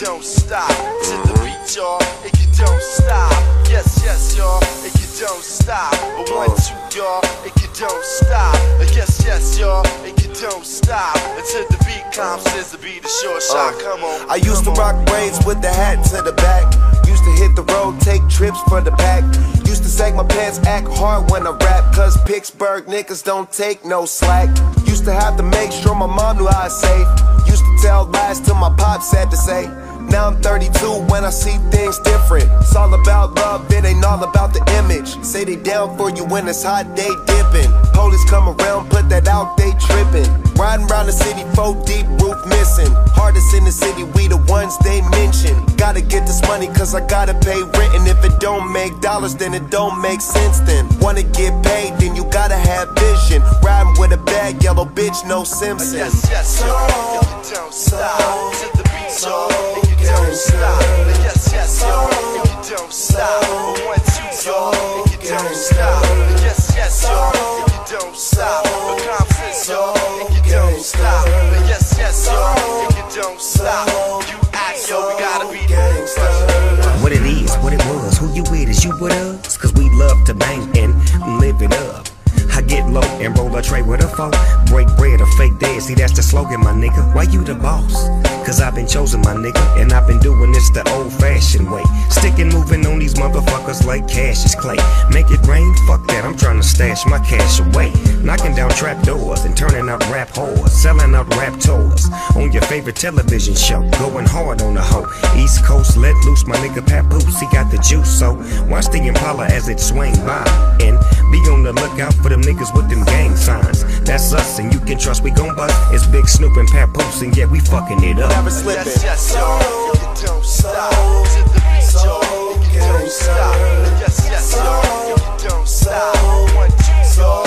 Don't 0.00 0.24
stop 0.24 0.68
to 1.04 1.12
the 1.28 1.34
beat, 1.44 1.76
y'all, 1.76 2.00
and 2.24 2.32
you 2.40 2.46
don't 2.56 2.82
stop. 2.82 3.32
Yes, 3.68 4.00
yes, 4.02 4.34
y'all, 4.34 4.62
and 4.80 4.92
you 4.96 5.06
don't 5.20 5.44
stop. 5.44 5.92
A 5.92 6.24
one, 6.32 6.48
two, 6.56 6.96
y'all, 6.96 7.20
and 7.44 7.52
you 7.60 7.68
don't 7.76 8.04
stop. 8.04 8.54
Uh, 8.80 8.88
yes, 8.96 9.22
yes, 9.26 9.58
y'all, 9.58 9.86
and 10.04 10.16
you 10.22 10.32
don't 10.40 10.64
stop 10.64 11.16
until 11.36 11.68
the 11.68 11.76
beat 11.84 12.04
comes. 12.16 12.42
Says 12.50 12.72
the 12.72 12.78
beat 12.78 13.04
is 13.04 13.20
short 13.20 13.42
shot. 13.42 13.78
Come 13.80 14.02
on. 14.02 14.30
I 14.30 14.36
used 14.36 14.64
to 14.64 14.70
rock 14.72 14.96
braids 15.06 15.44
with 15.44 15.60
the 15.60 15.68
hat 15.68 16.02
to 16.06 16.22
the 16.22 16.32
back. 16.32 16.64
Used 17.06 17.24
to 17.24 17.32
hit 17.32 17.54
the 17.54 17.64
road, 17.74 18.00
take 18.00 18.26
trips 18.30 18.60
for 18.70 18.80
the 18.80 18.92
pack. 18.92 19.22
Used 19.68 19.82
to 19.82 19.90
sag 19.90 20.14
my 20.14 20.24
pants, 20.24 20.60
act 20.60 20.88
hard 20.88 21.30
when 21.30 21.46
I 21.46 21.50
rap. 21.50 21.94
Cause 21.94 22.16
Pittsburgh 22.24 22.86
niggas 22.86 23.22
don't 23.22 23.52
take 23.52 23.84
no 23.84 24.06
slack. 24.06 24.48
Used 24.86 25.04
to 25.04 25.12
have 25.12 25.36
to 25.36 25.42
make 25.42 25.72
sure 25.72 25.94
my 25.94 26.06
mom 26.06 26.38
knew 26.38 26.46
I 26.46 26.64
was 26.64 26.80
safe. 26.80 27.06
Used 27.46 27.64
to 27.64 27.78
tell 27.82 28.06
lies 28.06 28.40
till 28.40 28.54
my 28.54 28.74
pops 28.78 29.12
had 29.12 29.30
to 29.30 29.36
say. 29.36 29.68
Now 30.10 30.26
I'm 30.26 30.42
32 30.42 31.06
when 31.10 31.24
I 31.24 31.30
see 31.30 31.56
things 31.70 31.98
different. 32.00 32.50
It's 32.60 32.74
all 32.74 32.92
about 32.92 33.34
love, 33.34 33.70
it 33.72 33.84
ain't 33.84 34.04
all 34.04 34.22
about 34.22 34.52
the 34.52 34.62
image. 34.78 35.22
Say 35.24 35.44
they 35.44 35.56
down 35.56 35.96
for 35.96 36.10
you 36.10 36.24
when 36.24 36.48
it's 36.48 36.62
hot, 36.62 36.96
they 36.96 37.08
dipping. 37.26 37.70
Police 37.94 38.24
come 38.28 38.48
around, 38.48 38.90
put 38.90 39.08
that 39.08 39.28
out, 39.28 39.56
they 39.56 39.72
tripping. 39.78 40.28
Riding 40.54 40.90
around 40.90 41.06
the 41.06 41.12
city, 41.12 41.44
four 41.54 41.74
deep, 41.86 42.06
roof 42.20 42.36
missing. 42.46 42.92
Hardest 43.14 43.54
in 43.54 43.64
the 43.64 43.72
city, 43.72 44.04
we 44.04 44.26
the 44.28 44.36
ones 44.50 44.76
they 44.78 45.00
mention. 45.08 45.54
Gotta 45.76 46.02
get 46.02 46.26
this 46.26 46.42
money, 46.42 46.66
cause 46.66 46.94
I 46.94 47.06
gotta 47.06 47.34
pay 47.34 47.62
rent. 47.62 47.94
And 47.94 48.06
if 48.08 48.22
it 48.24 48.38
don't 48.40 48.72
make 48.72 49.00
dollars, 49.00 49.34
then 49.36 49.54
it 49.54 49.70
don't 49.70 50.02
make 50.02 50.20
sense 50.20 50.60
then. 50.60 50.88
Wanna 50.98 51.22
get 51.22 51.54
paid, 51.64 51.98
then 51.98 52.16
you 52.16 52.24
gotta 52.24 52.56
have 52.56 52.90
vision. 52.98 53.42
Riding 53.62 53.94
with 53.98 54.12
a 54.12 54.18
bad 54.18 54.62
yellow 54.62 54.84
bitch, 54.86 55.26
no 55.26 55.44
Simpson. 55.44 55.98
Yes, 55.98 56.28
yes, 56.28 56.60
y'all, 56.60 57.24
and 57.38 57.46
you 57.46 57.54
don't 57.54 57.72
stop 57.72 58.52
to 58.58 58.76
the 58.76 58.82
beat, 58.90 59.22
y'all, 59.22 59.50
and 59.50 59.88
you 59.88 59.89
don't 60.10 60.34
stop. 60.34 60.82
Yes, 61.22 61.50
yes, 61.52 61.82
y'all, 61.82 62.10
you 62.34 62.76
don't 62.76 62.92
stop. 62.92 63.44
A 63.44 63.86
one, 63.86 64.02
two, 64.10 64.50
y'all, 64.50 64.74
and 64.74 65.10
you 65.10 65.18
don't 65.28 65.54
stop. 65.54 66.02
Yes, 66.42 66.72
yes, 66.76 67.02
y'all, 67.04 67.30
and 67.30 67.70
you 67.72 67.98
don't 67.98 68.16
stop. 68.16 68.64
A 68.66 68.96
confidence, 69.06 69.68
y'all, 69.68 69.96
and 70.20 70.34
you 70.34 70.42
don't 70.50 70.80
stop. 70.80 71.26
Yes, 71.70 71.94
yes, 71.98 72.26
y'all, 72.26 72.58
and 72.84 72.94
you 72.96 73.22
don't 73.22 73.40
stop. 73.40 73.88
You 74.28 74.38
act, 74.52 74.88
yo, 74.88 74.98
we 75.08 75.14
gotta 75.20 75.46
be 75.52 75.62
gangsters. 75.66 77.02
What 77.02 77.12
it 77.12 77.22
is, 77.22 77.54
what 77.56 77.72
it 77.72 77.84
was, 77.86 78.18
who 78.18 78.32
you 78.34 78.42
with, 78.50 78.68
is 78.68 78.84
you 78.84 78.92
with 79.00 79.12
us? 79.12 79.56
Cause 79.56 79.72
we 79.74 79.88
love 79.90 80.24
to 80.26 80.34
bang 80.34 80.62
and 80.76 80.94
live 81.40 81.62
it 81.62 81.72
up. 81.74 82.08
I 82.52 82.62
get 82.62 82.86
low 82.90 83.08
and 83.22 83.36
roll 83.38 83.54
a 83.56 83.62
tray 83.62 83.82
with 83.82 84.04
a 84.04 84.08
foe. 84.08 84.30
Break 84.66 84.88
bread 84.96 85.20
or 85.20 85.26
fake 85.38 85.58
dead, 85.58 85.82
see 85.82 85.94
that's 85.94 86.12
the 86.12 86.22
slogan, 86.22 86.60
my 86.60 86.72
nigga. 86.72 87.14
Why 87.14 87.22
you 87.22 87.42
the 87.42 87.54
boss? 87.54 88.08
Cause 88.44 88.60
I've 88.60 88.74
been 88.74 88.88
chosen, 88.88 89.20
my 89.20 89.34
nigga, 89.34 89.80
and 89.80 89.92
I've 89.92 90.06
been 90.06 90.18
doing 90.18 90.50
this 90.50 90.70
the 90.70 90.82
old 90.92 91.12
fashioned 91.12 91.70
way. 91.70 91.84
Sticking 92.08 92.48
moving 92.48 92.84
on 92.86 92.98
these 92.98 93.14
motherfuckers 93.14 93.86
like 93.86 94.08
cash 94.08 94.44
is 94.44 94.54
clay. 94.54 94.78
Make 95.10 95.30
it 95.30 95.46
rain, 95.46 95.72
fuck 95.86 96.04
that, 96.08 96.24
I'm 96.24 96.36
trying 96.36 96.56
to 96.56 96.66
stash 96.66 97.06
my 97.06 97.18
cash 97.20 97.60
away. 97.60 97.92
Knocking 98.22 98.54
down 98.54 98.70
trap 98.70 99.02
doors 99.04 99.44
and 99.44 99.56
turning 99.56 99.88
out 99.88 100.02
rap 100.10 100.28
whores. 100.30 100.70
Selling 100.70 101.14
out 101.14 101.28
rap 101.36 101.58
tours 101.60 102.08
on 102.34 102.50
your 102.52 102.62
favorite 102.62 102.96
television 102.96 103.54
show. 103.54 103.80
Going 103.98 104.26
hard 104.26 104.62
on 104.62 104.74
the 104.74 104.82
hoe. 104.82 105.06
East 105.36 105.64
Coast 105.64 105.96
let 105.96 106.14
loose, 106.24 106.46
my 106.46 106.56
nigga 106.56 106.86
Papoose, 106.86 107.38
he 107.38 107.46
got 107.52 107.70
the 107.70 107.78
juice. 107.78 108.18
So 108.18 108.34
watch 108.68 108.86
the 108.88 109.06
Impala 109.06 109.46
as 109.46 109.68
it 109.68 109.80
swing 109.80 110.14
by. 110.26 110.44
And 110.80 110.98
be 111.30 111.38
on 111.50 111.62
the 111.62 111.72
lookout 111.72 112.14
for 112.14 112.28
them 112.28 112.42
niggas 112.42 112.74
with 112.74 112.88
them 112.90 113.04
gang 113.04 113.36
signs. 113.36 113.84
That's 114.00 114.32
us, 114.32 114.58
and 114.58 114.72
you 114.72 114.80
can 114.80 114.98
trust 114.98 115.22
we 115.22 115.30
gon' 115.30 115.54
bust. 115.54 115.74
It's 115.92 116.06
Big 116.06 116.28
Snoop 116.28 116.56
and 116.56 116.68
Papoose, 116.68 117.22
and 117.22 117.36
yeah, 117.36 117.46
we 117.46 117.60
fucking 117.60 118.02
it 118.02 118.18
up. 118.18 118.39
Never 118.40 118.50
slipping. 118.50 118.86
Yes, 118.86 119.04
yes, 119.04 119.36
and 119.36 120.16
don't 120.24 120.42
stop. 120.42 120.88
To 120.88 121.40
the 121.44 121.60
beat, 121.60 121.92
y'all, 121.92 122.24
don't 122.72 123.12
stop. 123.12 123.52
Yes, 124.00 124.16
yes, 124.32 124.56
y'all, 124.56 124.80
and 124.80 125.20
you 125.20 125.48
don't 125.50 125.68
stop. 125.68 126.16
One, 126.56 126.72
two, 126.72 127.20
y'all, 127.20 127.44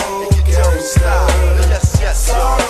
don't 0.54 0.82
stop. 0.86 1.34
Yes, 1.66 1.98
yes, 2.00 2.30
y'all, 2.30 2.62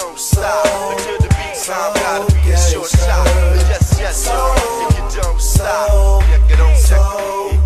don't 0.00 0.18
stop. 0.18 0.64
Until 0.96 1.18
the 1.20 1.28
beat. 1.28 1.60
Time. 1.60 1.92
Gotta 1.92 2.32
be 2.32 2.40
a 2.48 2.56
short 2.56 2.88
shot. 2.88 3.26
Yes, 3.68 4.00
yes, 4.00 4.26
y'all, 4.26 4.56
you 4.88 5.04
don't 5.20 5.38
stop. 5.38 6.24
Yeah, 6.24 6.40
get 6.48 6.60
on 6.64 6.72
check. 6.72 7.04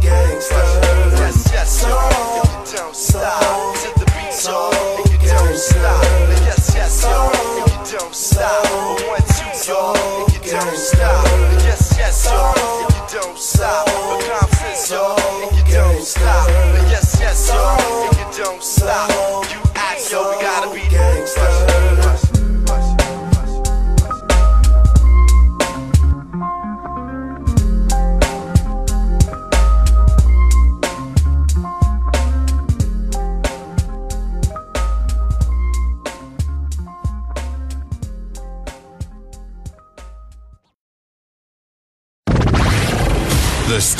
Yes, 0.02 1.46
yes, 1.54 1.86
y'all, 1.86 2.42
you 2.42 2.76
don't 2.76 2.96
stop. 2.96 3.76
To 3.78 3.88
the 4.00 4.06
beat, 4.10 4.34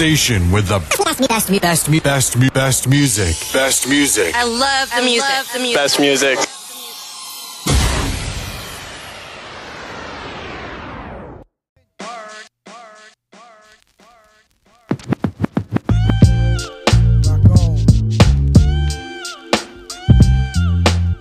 station 0.03 0.51
with 0.51 0.67
the 0.67 0.81
best, 1.05 1.21
me, 1.21 1.61
best, 1.61 1.89
me, 1.89 2.01
best, 2.01 2.41
best, 2.41 2.55
best 2.55 2.89
music. 2.89 3.37
Best 3.53 3.89
music. 3.89 4.35
I 4.35 4.43
love 4.43 4.91
the 4.91 5.01
music. 5.01 5.31
Love 5.31 5.53
the 5.53 5.61
music. 5.61 5.77
Best 5.77 6.01
music. 6.01 6.39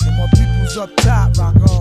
All 0.07 0.11
my 0.17 0.27
people's 0.33 0.77
up 0.77 0.95
top, 0.95 1.37
rock 1.37 1.55
on. 1.69 1.80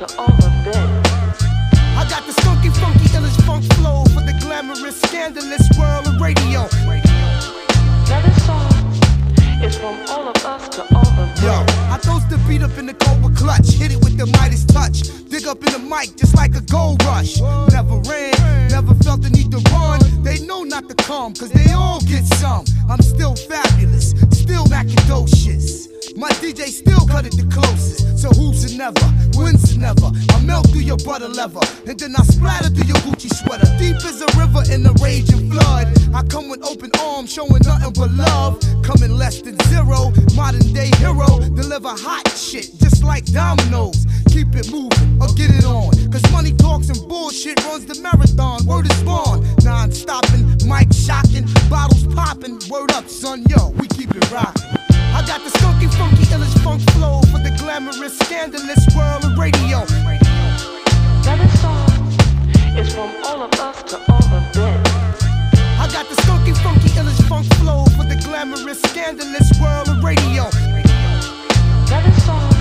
To 0.00 0.18
all 0.18 0.32
of 0.32 0.64
them. 0.64 0.90
I 1.92 2.06
got 2.08 2.24
the 2.24 2.32
skunky, 2.32 2.72
funky, 2.80 3.04
illish 3.12 3.36
funk 3.44 3.64
flow 3.74 4.04
for 4.14 4.22
the 4.24 4.34
glamorous, 4.40 4.98
scandalous 5.02 5.68
world 5.78 6.06
of 6.06 6.18
radio. 6.18 6.60
Now 8.08 8.20
this 8.24 8.46
song 8.46 8.72
is 9.62 9.76
from 9.76 10.00
all 10.08 10.26
of 10.26 10.36
us 10.46 10.70
to 10.70 10.82
all 10.94 11.06
of 11.06 11.16
them. 11.16 11.44
Yo, 11.44 11.52
I 11.92 11.98
throws 12.00 12.26
the 12.28 12.38
beat 12.48 12.62
up 12.62 12.78
in 12.78 12.86
the 12.86 12.94
cobra 12.94 13.30
clutch, 13.36 13.72
hit 13.72 13.92
it 13.92 13.98
with 13.98 14.16
the 14.16 14.24
Midas 14.40 14.64
touch. 14.64 15.02
Dig 15.28 15.46
up 15.46 15.62
in 15.66 15.72
the 15.72 15.78
mic 15.78 16.16
just 16.16 16.34
like 16.34 16.56
a 16.56 16.62
gold 16.62 17.04
rush. 17.04 17.38
Never 17.70 17.96
ran, 18.08 18.32
never 18.70 18.94
felt 19.04 19.20
the 19.20 19.28
need 19.28 19.50
to 19.50 19.60
run. 19.70 20.00
They 20.22 20.38
know 20.46 20.62
not 20.62 20.88
to 20.88 20.94
come, 20.94 21.34
cause 21.34 21.50
they 21.50 21.72
all 21.72 22.00
get 22.00 22.24
some. 22.40 22.64
I'm 22.88 23.02
still 23.02 23.36
fabulous, 23.36 24.12
still 24.32 24.64
macadocious. 24.64 25.39
DJ 26.50 26.66
still 26.66 27.06
cut 27.06 27.24
it 27.26 27.36
the 27.38 27.46
closest. 27.46 28.18
So 28.18 28.28
who's? 28.30 28.50
Wins 29.38 29.70
it 29.70 29.78
never. 29.78 30.10
I 30.34 30.42
melt 30.42 30.68
through 30.70 30.80
your 30.80 30.96
butter 30.96 31.28
leather, 31.28 31.60
and 31.86 31.96
then 31.96 32.16
I 32.16 32.22
splatter 32.24 32.68
through 32.68 32.86
your 32.90 32.98
Gucci 33.06 33.30
sweater. 33.30 33.70
Deep 33.78 33.94
as 34.02 34.20
a 34.20 34.26
river 34.36 34.64
in 34.72 34.84
a 34.84 34.92
raging 35.00 35.48
flood. 35.48 35.86
I 36.12 36.24
come 36.24 36.48
with 36.48 36.64
open 36.64 36.90
arms, 36.98 37.32
showing 37.32 37.62
nothing 37.62 37.92
but 37.92 38.10
love. 38.10 38.58
Coming 38.82 39.12
less 39.12 39.40
than 39.42 39.56
zero, 39.70 40.10
modern 40.34 40.66
day 40.72 40.90
hero. 40.98 41.38
Deliver 41.54 41.94
hot 41.94 42.26
shit, 42.34 42.66
just 42.80 43.04
like 43.04 43.26
dominoes. 43.26 44.04
Keep 44.28 44.56
it 44.56 44.72
moving 44.72 45.22
or 45.22 45.28
get 45.38 45.54
it 45.54 45.64
on. 45.64 45.94
Cause 46.10 46.26
money 46.32 46.52
talks 46.54 46.88
and 46.88 46.98
bullshit 47.08 47.62
runs 47.66 47.86
the 47.86 47.94
marathon. 48.02 48.66
Word 48.66 48.90
is 48.90 49.02
born, 49.04 49.46
non 49.62 49.92
stopping, 49.92 50.50
mic 50.66 50.92
shocking, 50.92 51.46
bottles 51.70 52.06
popping. 52.12 52.58
Word 52.68 52.90
up, 52.92 53.08
son, 53.08 53.44
yo, 53.46 53.68
we 53.78 53.86
keep 53.86 54.10
it 54.10 54.30
rocking. 54.32 54.79
I 55.20 55.26
got 55.26 55.44
the 55.44 55.50
skunky, 55.50 55.86
funky, 55.98 56.24
illish 56.32 56.56
funk 56.64 56.80
flow 56.92 57.20
for 57.30 57.38
the 57.40 57.54
glamorous, 57.58 58.16
scandalous 58.20 58.86
world 58.96 59.22
of 59.22 59.36
radio. 59.36 59.84
That 61.28 61.44
song 61.60 62.08
is 62.74 62.94
from 62.94 63.12
all 63.26 63.42
of 63.42 63.52
us 63.60 63.82
to 63.90 63.98
all 64.10 64.16
of 64.16 64.52
them. 64.54 64.80
I 65.76 65.86
got 65.92 66.08
the 66.08 66.14
skunky, 66.22 66.56
funky, 66.64 66.88
illish 66.96 67.20
funk 67.28 67.44
flow 67.56 67.84
for 67.96 68.04
the 68.04 68.16
glamorous, 68.24 68.80
scandalous 68.80 69.52
world 69.60 69.90
of 69.90 70.02
radio. 70.02 70.48
That 71.92 72.08
song 72.24 72.56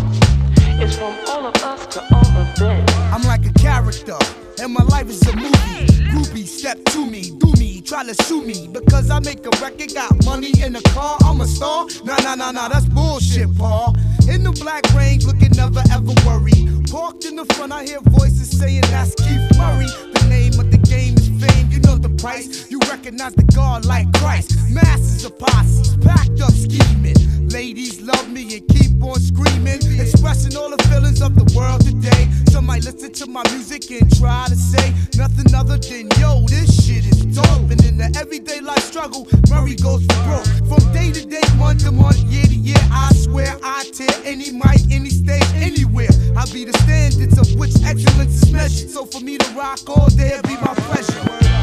is 0.81 0.97
from 0.97 1.15
all 1.29 1.45
of 1.45 1.55
us 1.63 1.87
to 1.93 2.01
all 2.13 2.37
of 2.43 2.55
them. 2.59 2.85
I'm 3.13 3.23
like 3.23 3.45
a 3.45 3.53
character, 3.53 4.17
and 4.61 4.73
my 4.73 4.83
life 4.83 5.09
is 5.09 5.21
a 5.27 5.35
movie. 5.35 5.85
Groupie, 6.11 6.45
step 6.45 6.83
to 6.85 7.05
me, 7.05 7.31
do 7.37 7.51
me, 7.53 7.81
try 7.81 8.03
to 8.03 8.13
sue 8.23 8.43
me. 8.43 8.67
Because 8.67 9.09
I 9.09 9.19
make 9.19 9.45
a 9.45 9.49
record, 9.61 9.93
got 9.93 10.25
money 10.25 10.51
in 10.61 10.73
the 10.73 10.81
car, 10.93 11.17
I'm 11.21 11.41
a 11.41 11.47
star. 11.47 11.85
Nah, 12.03 12.17
nah, 12.23 12.35
nah, 12.35 12.51
nah, 12.51 12.67
that's 12.67 12.85
bullshit, 12.85 13.55
Paul. 13.57 13.95
In 14.29 14.43
the 14.43 14.51
black 14.61 14.83
range, 14.93 15.25
looking 15.25 15.51
never 15.51 15.81
ever 15.91 16.13
worry. 16.25 16.67
Parked 16.91 17.25
in 17.25 17.35
the 17.35 17.45
front, 17.53 17.71
I 17.71 17.85
hear 17.85 17.99
voices 18.01 18.57
saying 18.57 18.81
that's 18.89 19.15
Keith 19.15 19.57
Murray. 19.57 19.87
The 20.13 20.25
name 20.29 20.59
of 20.59 20.71
the 20.71 20.77
game 20.77 21.15
is 21.15 21.29
fame, 21.41 21.69
you 21.71 21.79
know 21.79 21.97
the 21.97 22.09
price. 22.09 22.69
You 22.69 22.79
recognize 22.89 23.35
the 23.35 23.43
God 23.55 23.85
like 23.85 24.11
Christ. 24.13 24.57
Masses 24.69 25.25
of 25.25 25.37
posses, 25.37 25.95
packed 25.97 26.41
up 26.41 26.51
scheming. 26.51 27.47
Ladies 27.49 28.01
love 28.01 28.29
me 28.29 28.57
and 28.57 28.67
keep 28.67 28.88
screaming, 29.19 29.79
expressing 29.99 30.55
all 30.57 30.69
the 30.69 30.81
feelings 30.89 31.21
of 31.21 31.35
the 31.35 31.45
world 31.57 31.81
today. 31.81 32.27
Some 32.51 32.65
might 32.65 32.83
listen 32.83 33.12
to 33.13 33.27
my 33.27 33.43
music 33.51 33.89
and 33.91 34.07
try 34.17 34.45
to 34.47 34.55
say 34.55 34.93
nothing 35.15 35.53
other 35.55 35.77
than 35.77 36.09
yo, 36.19 36.45
this 36.47 36.85
shit 36.85 37.05
is 37.05 37.21
dope. 37.35 37.71
And 37.71 37.83
in 37.85 37.97
the 37.97 38.13
everyday 38.19 38.59
life 38.59 38.83
struggle, 38.83 39.27
Murray 39.49 39.75
goes 39.75 40.05
for 40.05 40.19
broke. 40.27 40.47
From 40.67 40.93
day 40.93 41.12
to 41.12 41.25
day, 41.25 41.41
month 41.57 41.83
to 41.85 41.91
month, 41.91 42.19
year 42.25 42.43
to 42.43 42.55
year, 42.55 42.83
I 42.91 43.12
swear 43.15 43.57
I 43.63 43.85
tear 43.93 44.13
any 44.25 44.51
mic, 44.51 44.81
any 44.91 45.09
stage, 45.09 45.47
anywhere. 45.55 46.09
I 46.35 46.45
be 46.51 46.65
the 46.65 46.77
standards 46.83 47.38
of 47.38 47.47
which 47.59 47.75
excellence 47.83 48.43
is 48.43 48.51
measured. 48.51 48.89
So 48.89 49.05
for 49.05 49.21
me 49.21 49.38
to 49.38 49.49
rock 49.55 49.79
all 49.88 50.09
day, 50.09 50.35
it 50.38 50.43
be 50.43 50.55
my 50.55 50.73
pleasure. 50.89 51.19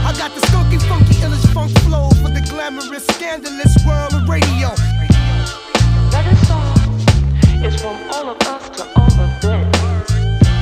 I 0.06 0.14
got 0.16 0.34
the 0.34 0.40
skunky, 0.48 0.80
funky, 0.88 1.14
illish 1.20 1.46
funk 1.52 1.70
flow 1.80 2.10
for 2.22 2.30
the 2.30 2.44
glamorous, 2.48 3.06
scandalous 3.06 3.74
world 3.86 4.14
of 4.14 4.28
radio. 4.28 4.72
That 6.10 6.24
song 6.45 6.45
is 7.66 7.80
from 7.80 7.96
all 8.12 8.28
of 8.30 8.40
us 8.42 8.68
to 8.70 8.84
all 8.96 9.20
of 9.20 9.40
them. 9.40 9.68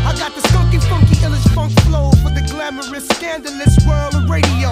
I 0.06 0.14
got 0.16 0.34
the 0.34 0.40
skunky, 0.48 0.80
funky, 0.88 1.16
illish 1.16 1.46
funk 1.54 1.72
flow 1.80 2.10
for 2.22 2.30
the 2.30 2.40
glamorous, 2.50 3.06
scandalous 3.08 3.76
world 3.86 4.14
of 4.14 4.30
radio. 4.30 4.70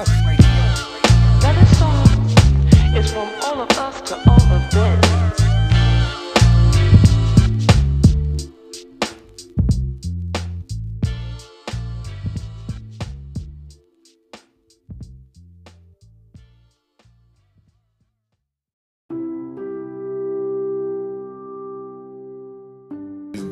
That 1.42 1.56
song 1.76 2.96
is 2.96 3.12
from 3.12 3.28
all 3.42 3.60
of 3.60 3.70
us 3.78 4.00
to 4.08 4.14
all 4.30 4.52
of 4.56 4.70
them. 4.70 5.11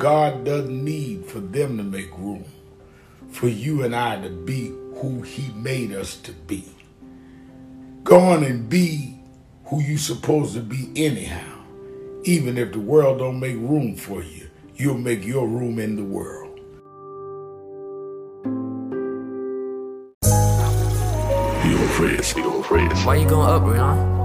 God 0.01 0.45
doesn't 0.45 0.83
need 0.83 1.27
for 1.27 1.39
them 1.39 1.77
to 1.77 1.83
make 1.83 2.09
room 2.17 2.43
for 3.29 3.47
you 3.47 3.83
and 3.83 3.95
I 3.95 4.19
to 4.19 4.31
be 4.31 4.69
who 4.95 5.21
He 5.21 5.53
made 5.53 5.91
us 5.91 6.15
to 6.21 6.31
be. 6.31 6.65
Go 8.03 8.17
on 8.17 8.43
and 8.43 8.67
be 8.67 9.19
who 9.65 9.79
you're 9.79 9.99
supposed 9.99 10.55
to 10.55 10.59
be 10.59 10.89
anyhow. 10.95 11.55
Even 12.23 12.57
if 12.57 12.71
the 12.71 12.79
world 12.79 13.19
don't 13.19 13.39
make 13.39 13.57
room 13.57 13.95
for 13.95 14.23
you, 14.23 14.49
you'll 14.75 14.97
make 14.97 15.23
your 15.23 15.47
room 15.47 15.77
in 15.77 15.95
the 15.95 16.03
world. 16.03 16.59
You 21.63 21.77
afraid, 21.85 22.43
you 22.43 22.59
afraid. 22.59 22.91
Why 23.05 23.17
you 23.17 23.29
going 23.29 23.47
up, 23.47 23.61
Rihanna? 23.61 24.20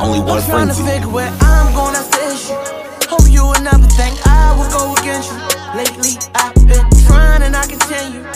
Only 0.00 0.18
one 0.18 0.42
I'm 0.42 0.50
trying 0.50 0.68
to 0.68 0.74
figure 0.74 1.08
where 1.08 1.30
I'm 1.40 1.70
going 1.70 1.94
after 1.94 2.18
issue. 2.26 2.58
Hope 3.06 3.30
you 3.30 3.46
would 3.46 3.62
never 3.62 3.86
think 3.94 4.18
I 4.26 4.50
would 4.58 4.66
go 4.74 4.90
against 4.98 5.30
you. 5.30 5.38
Lately, 5.78 6.18
I've 6.34 6.54
been 6.66 6.82
trying 7.06 7.42
and 7.42 7.54
I 7.54 7.62
continue. 7.62 8.26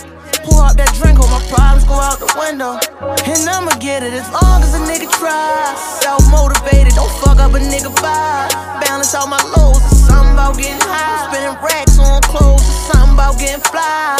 Pour 0.46 0.62
up 0.62 0.78
that 0.78 0.94
drink, 0.94 1.18
hope 1.18 1.34
my 1.34 1.42
problems 1.50 1.82
go 1.82 1.98
out 1.98 2.22
the 2.22 2.30
window. 2.38 2.78
And 3.26 3.42
I'ma 3.50 3.74
get 3.82 4.06
it 4.06 4.14
as 4.14 4.30
long 4.30 4.62
as 4.62 4.70
a 4.78 4.82
nigga 4.86 5.10
tries. 5.18 5.78
Self 5.98 6.22
motivated, 6.30 6.94
don't 6.94 7.10
fuck 7.18 7.42
up 7.42 7.50
a 7.50 7.60
nigga 7.60 7.90
vibe. 7.90 8.54
Balance 8.78 9.14
out 9.18 9.26
my 9.26 9.42
lows, 9.58 9.82
it's 9.90 10.06
something 10.06 10.38
about 10.38 10.54
getting 10.54 10.78
high. 10.86 11.26
Spending 11.26 11.58
racks 11.58 11.98
on 11.98 12.22
clothes, 12.22 12.62
it's 12.62 12.86
something 12.86 13.18
about 13.18 13.34
getting 13.34 13.64
fly. 13.66 14.14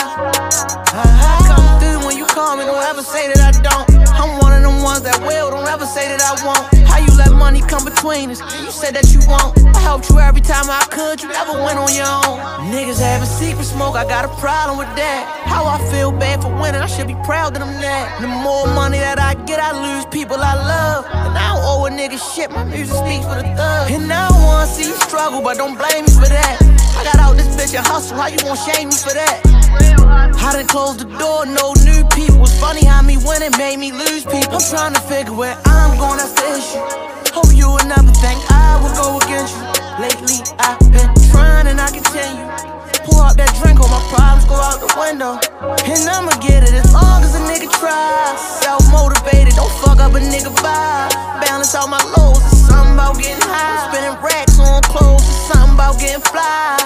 I 0.91 1.39
come 1.47 1.67
through 1.79 2.03
when 2.03 2.19
you 2.19 2.27
call 2.27 2.59
me, 2.59 2.67
don't 2.67 2.83
ever 2.83 3.03
say 3.03 3.31
that 3.31 3.55
I 3.55 3.55
don't. 3.63 3.88
I'm 4.19 4.39
one 4.39 4.53
of 4.53 4.63
them 4.63 4.83
ones 4.83 5.03
that 5.03 5.19
will, 5.21 5.51
don't 5.51 5.67
ever 5.67 5.87
say 5.87 6.09
that 6.09 6.21
I 6.21 6.33
won't. 6.45 6.65
How 6.89 6.99
you 6.99 7.11
let 7.17 7.33
money 7.33 7.61
come 7.61 7.85
between 7.85 8.31
us? 8.31 8.41
You 8.63 8.71
said 8.71 8.95
that 8.95 9.13
you 9.13 9.21
won't. 9.27 9.57
I 9.77 9.81
helped 9.81 10.11
you 10.11 10.19
every 10.19 10.41
time 10.41 10.71
I 10.71 10.85
could, 10.91 11.23
you 11.23 11.29
never 11.29 11.53
went 11.53 11.79
on 11.79 11.93
your 11.95 12.07
own. 12.07 12.39
Niggas 12.73 13.01
having 13.01 13.29
secret 13.29 13.65
smoke, 13.65 13.97
I 13.97 14.05
got 14.05 14.25
a 14.25 14.33
problem 14.41 14.79
with 14.79 14.91
that. 14.97 15.23
How 15.47 15.65
I 15.67 15.79
feel 15.91 16.13
bad 16.13 16.43
for 16.43 16.53
winning, 16.61 16.83
I 16.83 16.87
should 16.87 17.07
be 17.07 17.19
proud 17.25 17.55
that 17.55 17.63
I'm 17.63 17.81
that. 17.81 18.21
The 18.21 18.29
more 18.29 18.67
money 18.75 18.99
that 18.99 19.19
I 19.19 19.35
get, 19.47 19.61
I 19.61 19.73
lose 19.73 20.07
people 20.07 20.37
I 20.37 20.55
love. 20.55 21.05
And 21.07 21.37
I 21.37 21.55
don't 21.55 21.65
owe 21.65 21.87
a 21.87 21.91
nigga 21.91 22.19
shit, 22.35 22.51
my 22.51 22.65
music 22.65 22.97
speaks 22.97 23.25
for 23.25 23.37
the 23.37 23.49
thug. 23.57 23.91
And 23.91 24.13
I 24.13 24.29
don't 24.29 24.43
wanna 24.43 24.67
see 24.67 24.87
you 24.89 24.97
struggle, 25.07 25.41
but 25.43 25.57
don't 25.57 25.77
blame 25.77 26.05
me 26.05 26.13
for 26.13 26.29
that. 26.29 26.68
I 26.99 27.05
got 27.05 27.19
out 27.21 27.37
this 27.37 27.47
bitch 27.55 27.79
and 27.79 27.87
hustle, 27.87 28.17
how 28.19 28.27
you 28.27 28.39
gon' 28.39 28.57
shame 28.57 28.89
me 28.89 28.97
for 28.97 29.15
that? 29.15 29.39
I 30.43 30.53
done 30.53 30.67
closed 30.67 30.99
the 30.99 31.07
door, 31.19 31.47
no 31.47 31.73
new 31.87 32.03
people. 32.11 32.43
It's 32.43 32.59
funny 32.59 32.85
how 32.85 33.03
me 33.03 33.17
winning 33.23 33.55
made 33.57 33.79
me 33.79 33.93
lose 33.93 34.25
people. 34.25 34.59
I'm 34.59 34.67
trying 34.67 34.95
to 34.95 35.01
figure 35.07 35.33
where 35.33 35.57
I'm 35.65 35.97
going 35.97 36.19
after 36.19 36.43
issue. 36.59 36.83
Hope 37.31 37.55
you 37.55 37.71
would 37.71 37.87
never 37.87 38.11
think 38.19 38.43
I 38.51 38.83
would 38.83 38.95
go 38.99 39.19
against 39.23 39.55
you. 39.55 39.63
Lately, 40.03 40.43
I've 40.59 40.81
been 40.91 41.15
trying 41.31 41.69
and 41.69 41.81
I 41.81 41.91
continue. 41.91 42.68
Pour 43.09 43.25
up 43.25 43.41
that 43.41 43.49
drink, 43.57 43.81
hope 43.81 43.89
my 43.89 44.05
problems 44.13 44.45
go 44.45 44.61
out 44.61 44.85
the 44.85 44.91
window. 45.01 45.41
And 45.89 46.05
I'ma 46.05 46.37
get 46.45 46.61
it 46.61 46.77
as 46.77 46.93
long 46.93 47.25
as 47.25 47.33
a 47.33 47.41
nigga 47.49 47.73
tries. 47.81 48.37
Self 48.61 48.85
motivated, 48.93 49.57
don't 49.57 49.73
fuck 49.81 49.97
up 50.05 50.13
a 50.13 50.21
nigga 50.21 50.53
vibe. 50.61 51.11
Balance 51.41 51.73
out 51.73 51.89
my 51.89 52.01
lows, 52.17 52.45
it's 52.53 52.69
something 52.69 52.93
about 52.93 53.17
getting 53.17 53.41
high. 53.41 53.89
Spending 53.89 54.17
racks 54.21 54.61
on 54.61 54.85
clothes, 54.93 55.25
it's 55.25 55.49
something 55.49 55.73
about 55.73 55.97
getting 55.97 56.21
fly. 56.21 56.77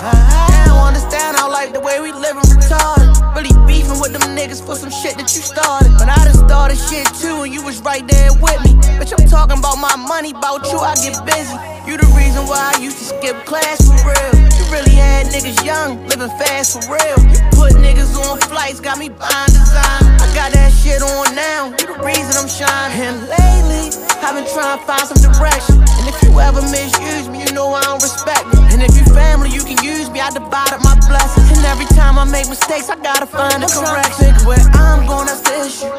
I 0.00 0.72
understand 0.88 1.36
how 1.36 1.52
life 1.52 1.72
the 1.76 1.80
way 1.80 2.00
we 2.00 2.12
living 2.16 2.46
retarded. 2.48 3.12
Really 3.36 3.52
beefing 3.68 4.00
with 4.00 4.16
them 4.16 4.24
niggas 4.32 4.64
for 4.64 4.76
some 4.76 4.90
shit 4.90 5.20
that 5.20 5.28
you 5.36 5.44
started. 5.44 5.92
But 6.00 6.08
I 6.08 6.24
done 6.24 6.40
started 6.48 6.80
shit 6.80 7.04
too, 7.20 7.44
and 7.44 7.52
you 7.52 7.60
was 7.60 7.84
right 7.84 8.06
there 8.08 8.32
with 8.40 8.56
me. 8.64 8.72
Bitch, 8.96 9.12
I'm 9.12 9.28
talking 9.28 9.58
about 9.60 9.76
my 9.76 9.96
money, 10.00 10.32
about 10.32 10.64
you, 10.72 10.80
I 10.80 10.96
get 10.96 11.20
busy. 11.28 11.52
You 11.84 12.00
the 12.00 12.08
reason 12.16 12.48
why 12.48 12.72
I 12.74 12.80
used 12.80 12.98
to 12.98 13.04
skip 13.04 13.36
class 13.44 13.84
for 13.84 13.94
real. 14.00 14.32
You 14.56 14.64
really 14.72 14.96
had 14.96 15.25
niggas 15.30 15.58
young, 15.64 16.06
living 16.08 16.30
fast 16.38 16.74
for 16.74 16.82
real. 16.92 17.18
Put 17.52 17.74
niggas 17.82 18.14
on 18.16 18.38
flights, 18.48 18.80
got 18.80 18.98
me 18.98 19.08
buying 19.08 19.52
design. 19.52 20.02
I 20.22 20.26
got 20.34 20.52
that 20.52 20.70
shit 20.72 21.02
on 21.02 21.34
now, 21.34 21.70
you 21.76 21.86
the 21.86 21.98
reason 22.04 22.34
I'm 22.36 22.48
shining. 22.48 23.00
And 23.00 23.16
lately, 23.28 23.94
I've 24.22 24.34
been 24.34 24.48
trying 24.52 24.78
to 24.78 24.84
find 24.86 25.06
some 25.06 25.20
direction. 25.22 25.82
And 25.82 26.04
if 26.08 26.16
you 26.22 26.32
ever 26.40 26.62
misuse 26.62 27.28
me, 27.28 27.44
you 27.44 27.52
know 27.52 27.72
I 27.74 27.82
don't 27.82 28.02
respect 28.02 28.46
me. 28.54 28.60
And 28.74 28.82
if 28.82 28.94
you 28.96 29.04
family, 29.14 29.50
you 29.50 29.62
can 29.62 29.78
use 29.82 30.10
me, 30.10 30.20
I 30.20 30.30
divide 30.30 30.72
up 30.72 30.82
my 30.82 30.94
blessings. 31.08 31.50
And 31.56 31.64
every 31.66 31.86
time 31.96 32.18
I 32.18 32.24
make 32.24 32.48
mistakes, 32.48 32.88
I 32.88 32.96
gotta 33.00 33.26
find 33.26 33.62
a 33.62 33.68
correction. 33.68 34.34
Where 34.46 34.62
I'm 34.74 35.06
going, 35.06 35.26
that's 35.26 35.42
the 35.42 35.54
issue. 35.66 35.90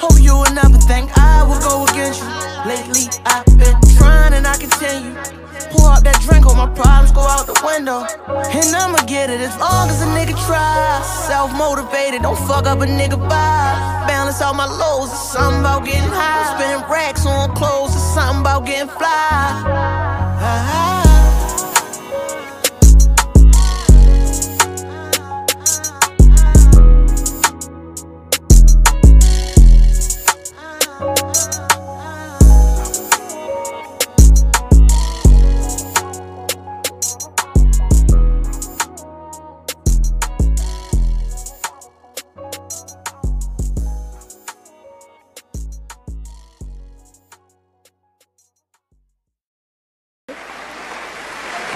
Hope 0.00 0.20
you 0.20 0.36
would 0.36 0.54
never 0.54 0.76
think 0.84 1.10
I 1.16 1.44
would 1.46 1.62
go 1.62 1.84
against 1.88 2.20
you. 2.20 2.28
Lately, 2.68 3.08
I've 3.24 3.46
been 3.56 3.76
trying 3.96 4.34
and 4.34 4.46
I 4.46 4.56
continue. 4.56 5.43
That 6.04 6.20
drink, 6.20 6.44
hope 6.44 6.56
my 6.56 6.68
problems 6.68 7.12
go 7.12 7.22
out 7.22 7.46
the 7.46 7.58
window. 7.64 8.04
And 8.28 8.76
I'ma 8.76 8.98
get 9.06 9.30
it 9.30 9.40
as 9.40 9.56
long 9.58 9.88
as 9.88 10.02
a 10.02 10.08
nigga 10.12 10.36
tries. 10.46 11.06
Self 11.26 11.50
motivated, 11.56 12.22
don't 12.22 12.38
fuck 12.46 12.66
up 12.66 12.80
a 12.80 12.86
nigga 12.86 13.16
vibe. 13.16 14.06
Balance 14.06 14.40
out 14.40 14.54
my 14.54 14.66
lows. 14.66 15.10
It's 15.10 15.32
something 15.32 15.60
about 15.60 15.84
getting 15.84 16.12
high. 16.12 16.54
Spend 16.54 16.84
racks 16.90 17.26
on 17.26 17.56
clothes. 17.56 17.94
It's 17.94 18.14
something 18.14 18.42
about 18.42 18.66
getting 18.66 18.88
fly. 18.88 20.93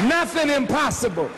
Nothing 0.03 0.51
impossible. 0.51 1.29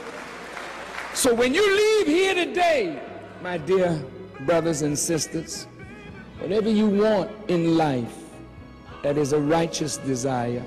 So 1.15 1.35
when 1.35 1.55
you 1.55 1.65
leave 1.77 2.07
here 2.07 2.35
today, 2.35 3.01
my 3.43 3.57
dear 3.57 4.05
brothers 4.41 4.83
and 4.83 4.99
sisters, 4.99 5.67
whatever 6.39 6.69
you 6.69 6.87
want 6.87 7.31
in 7.49 7.79
life 7.79 8.15
that 9.03 9.17
is 9.17 9.33
a 9.33 9.41
righteous 9.41 9.97
desire, 9.97 10.63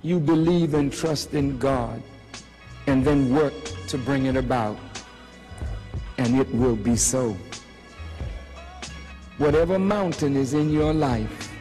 you 0.00 0.18
believe 0.18 0.72
and 0.72 0.90
trust 0.90 1.34
in 1.34 1.58
God 1.58 2.02
and 2.86 3.04
then 3.04 3.34
work 3.34 3.52
to 3.88 3.98
bring 3.98 4.24
it 4.24 4.36
about, 4.36 4.78
and 6.16 6.40
it 6.40 6.52
will 6.54 6.76
be 6.76 6.96
so. 6.96 7.36
Whatever 9.36 9.78
mountain 9.78 10.34
is 10.34 10.54
in 10.54 10.70
your 10.70 10.94
life, 10.94 11.51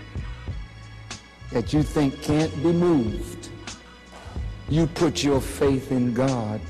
that 1.51 1.73
you 1.73 1.83
think 1.83 2.21
can't 2.21 2.53
be 2.63 2.71
moved, 2.71 3.49
you 4.69 4.87
put 4.87 5.23
your 5.23 5.41
faith 5.41 5.91
in 5.91 6.13
God, 6.13 6.61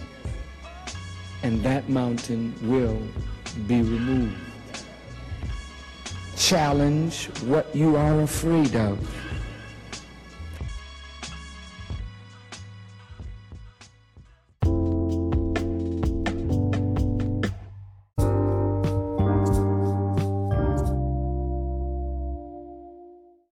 and 1.44 1.62
that 1.64 1.90
mountain 1.90 2.54
will 2.62 3.02
be 3.68 3.82
removed. 3.82 4.38
Challenge 6.36 7.28
what 7.44 7.74
you 7.76 7.96
are 7.96 8.22
afraid 8.22 8.76
of. 8.76 9.21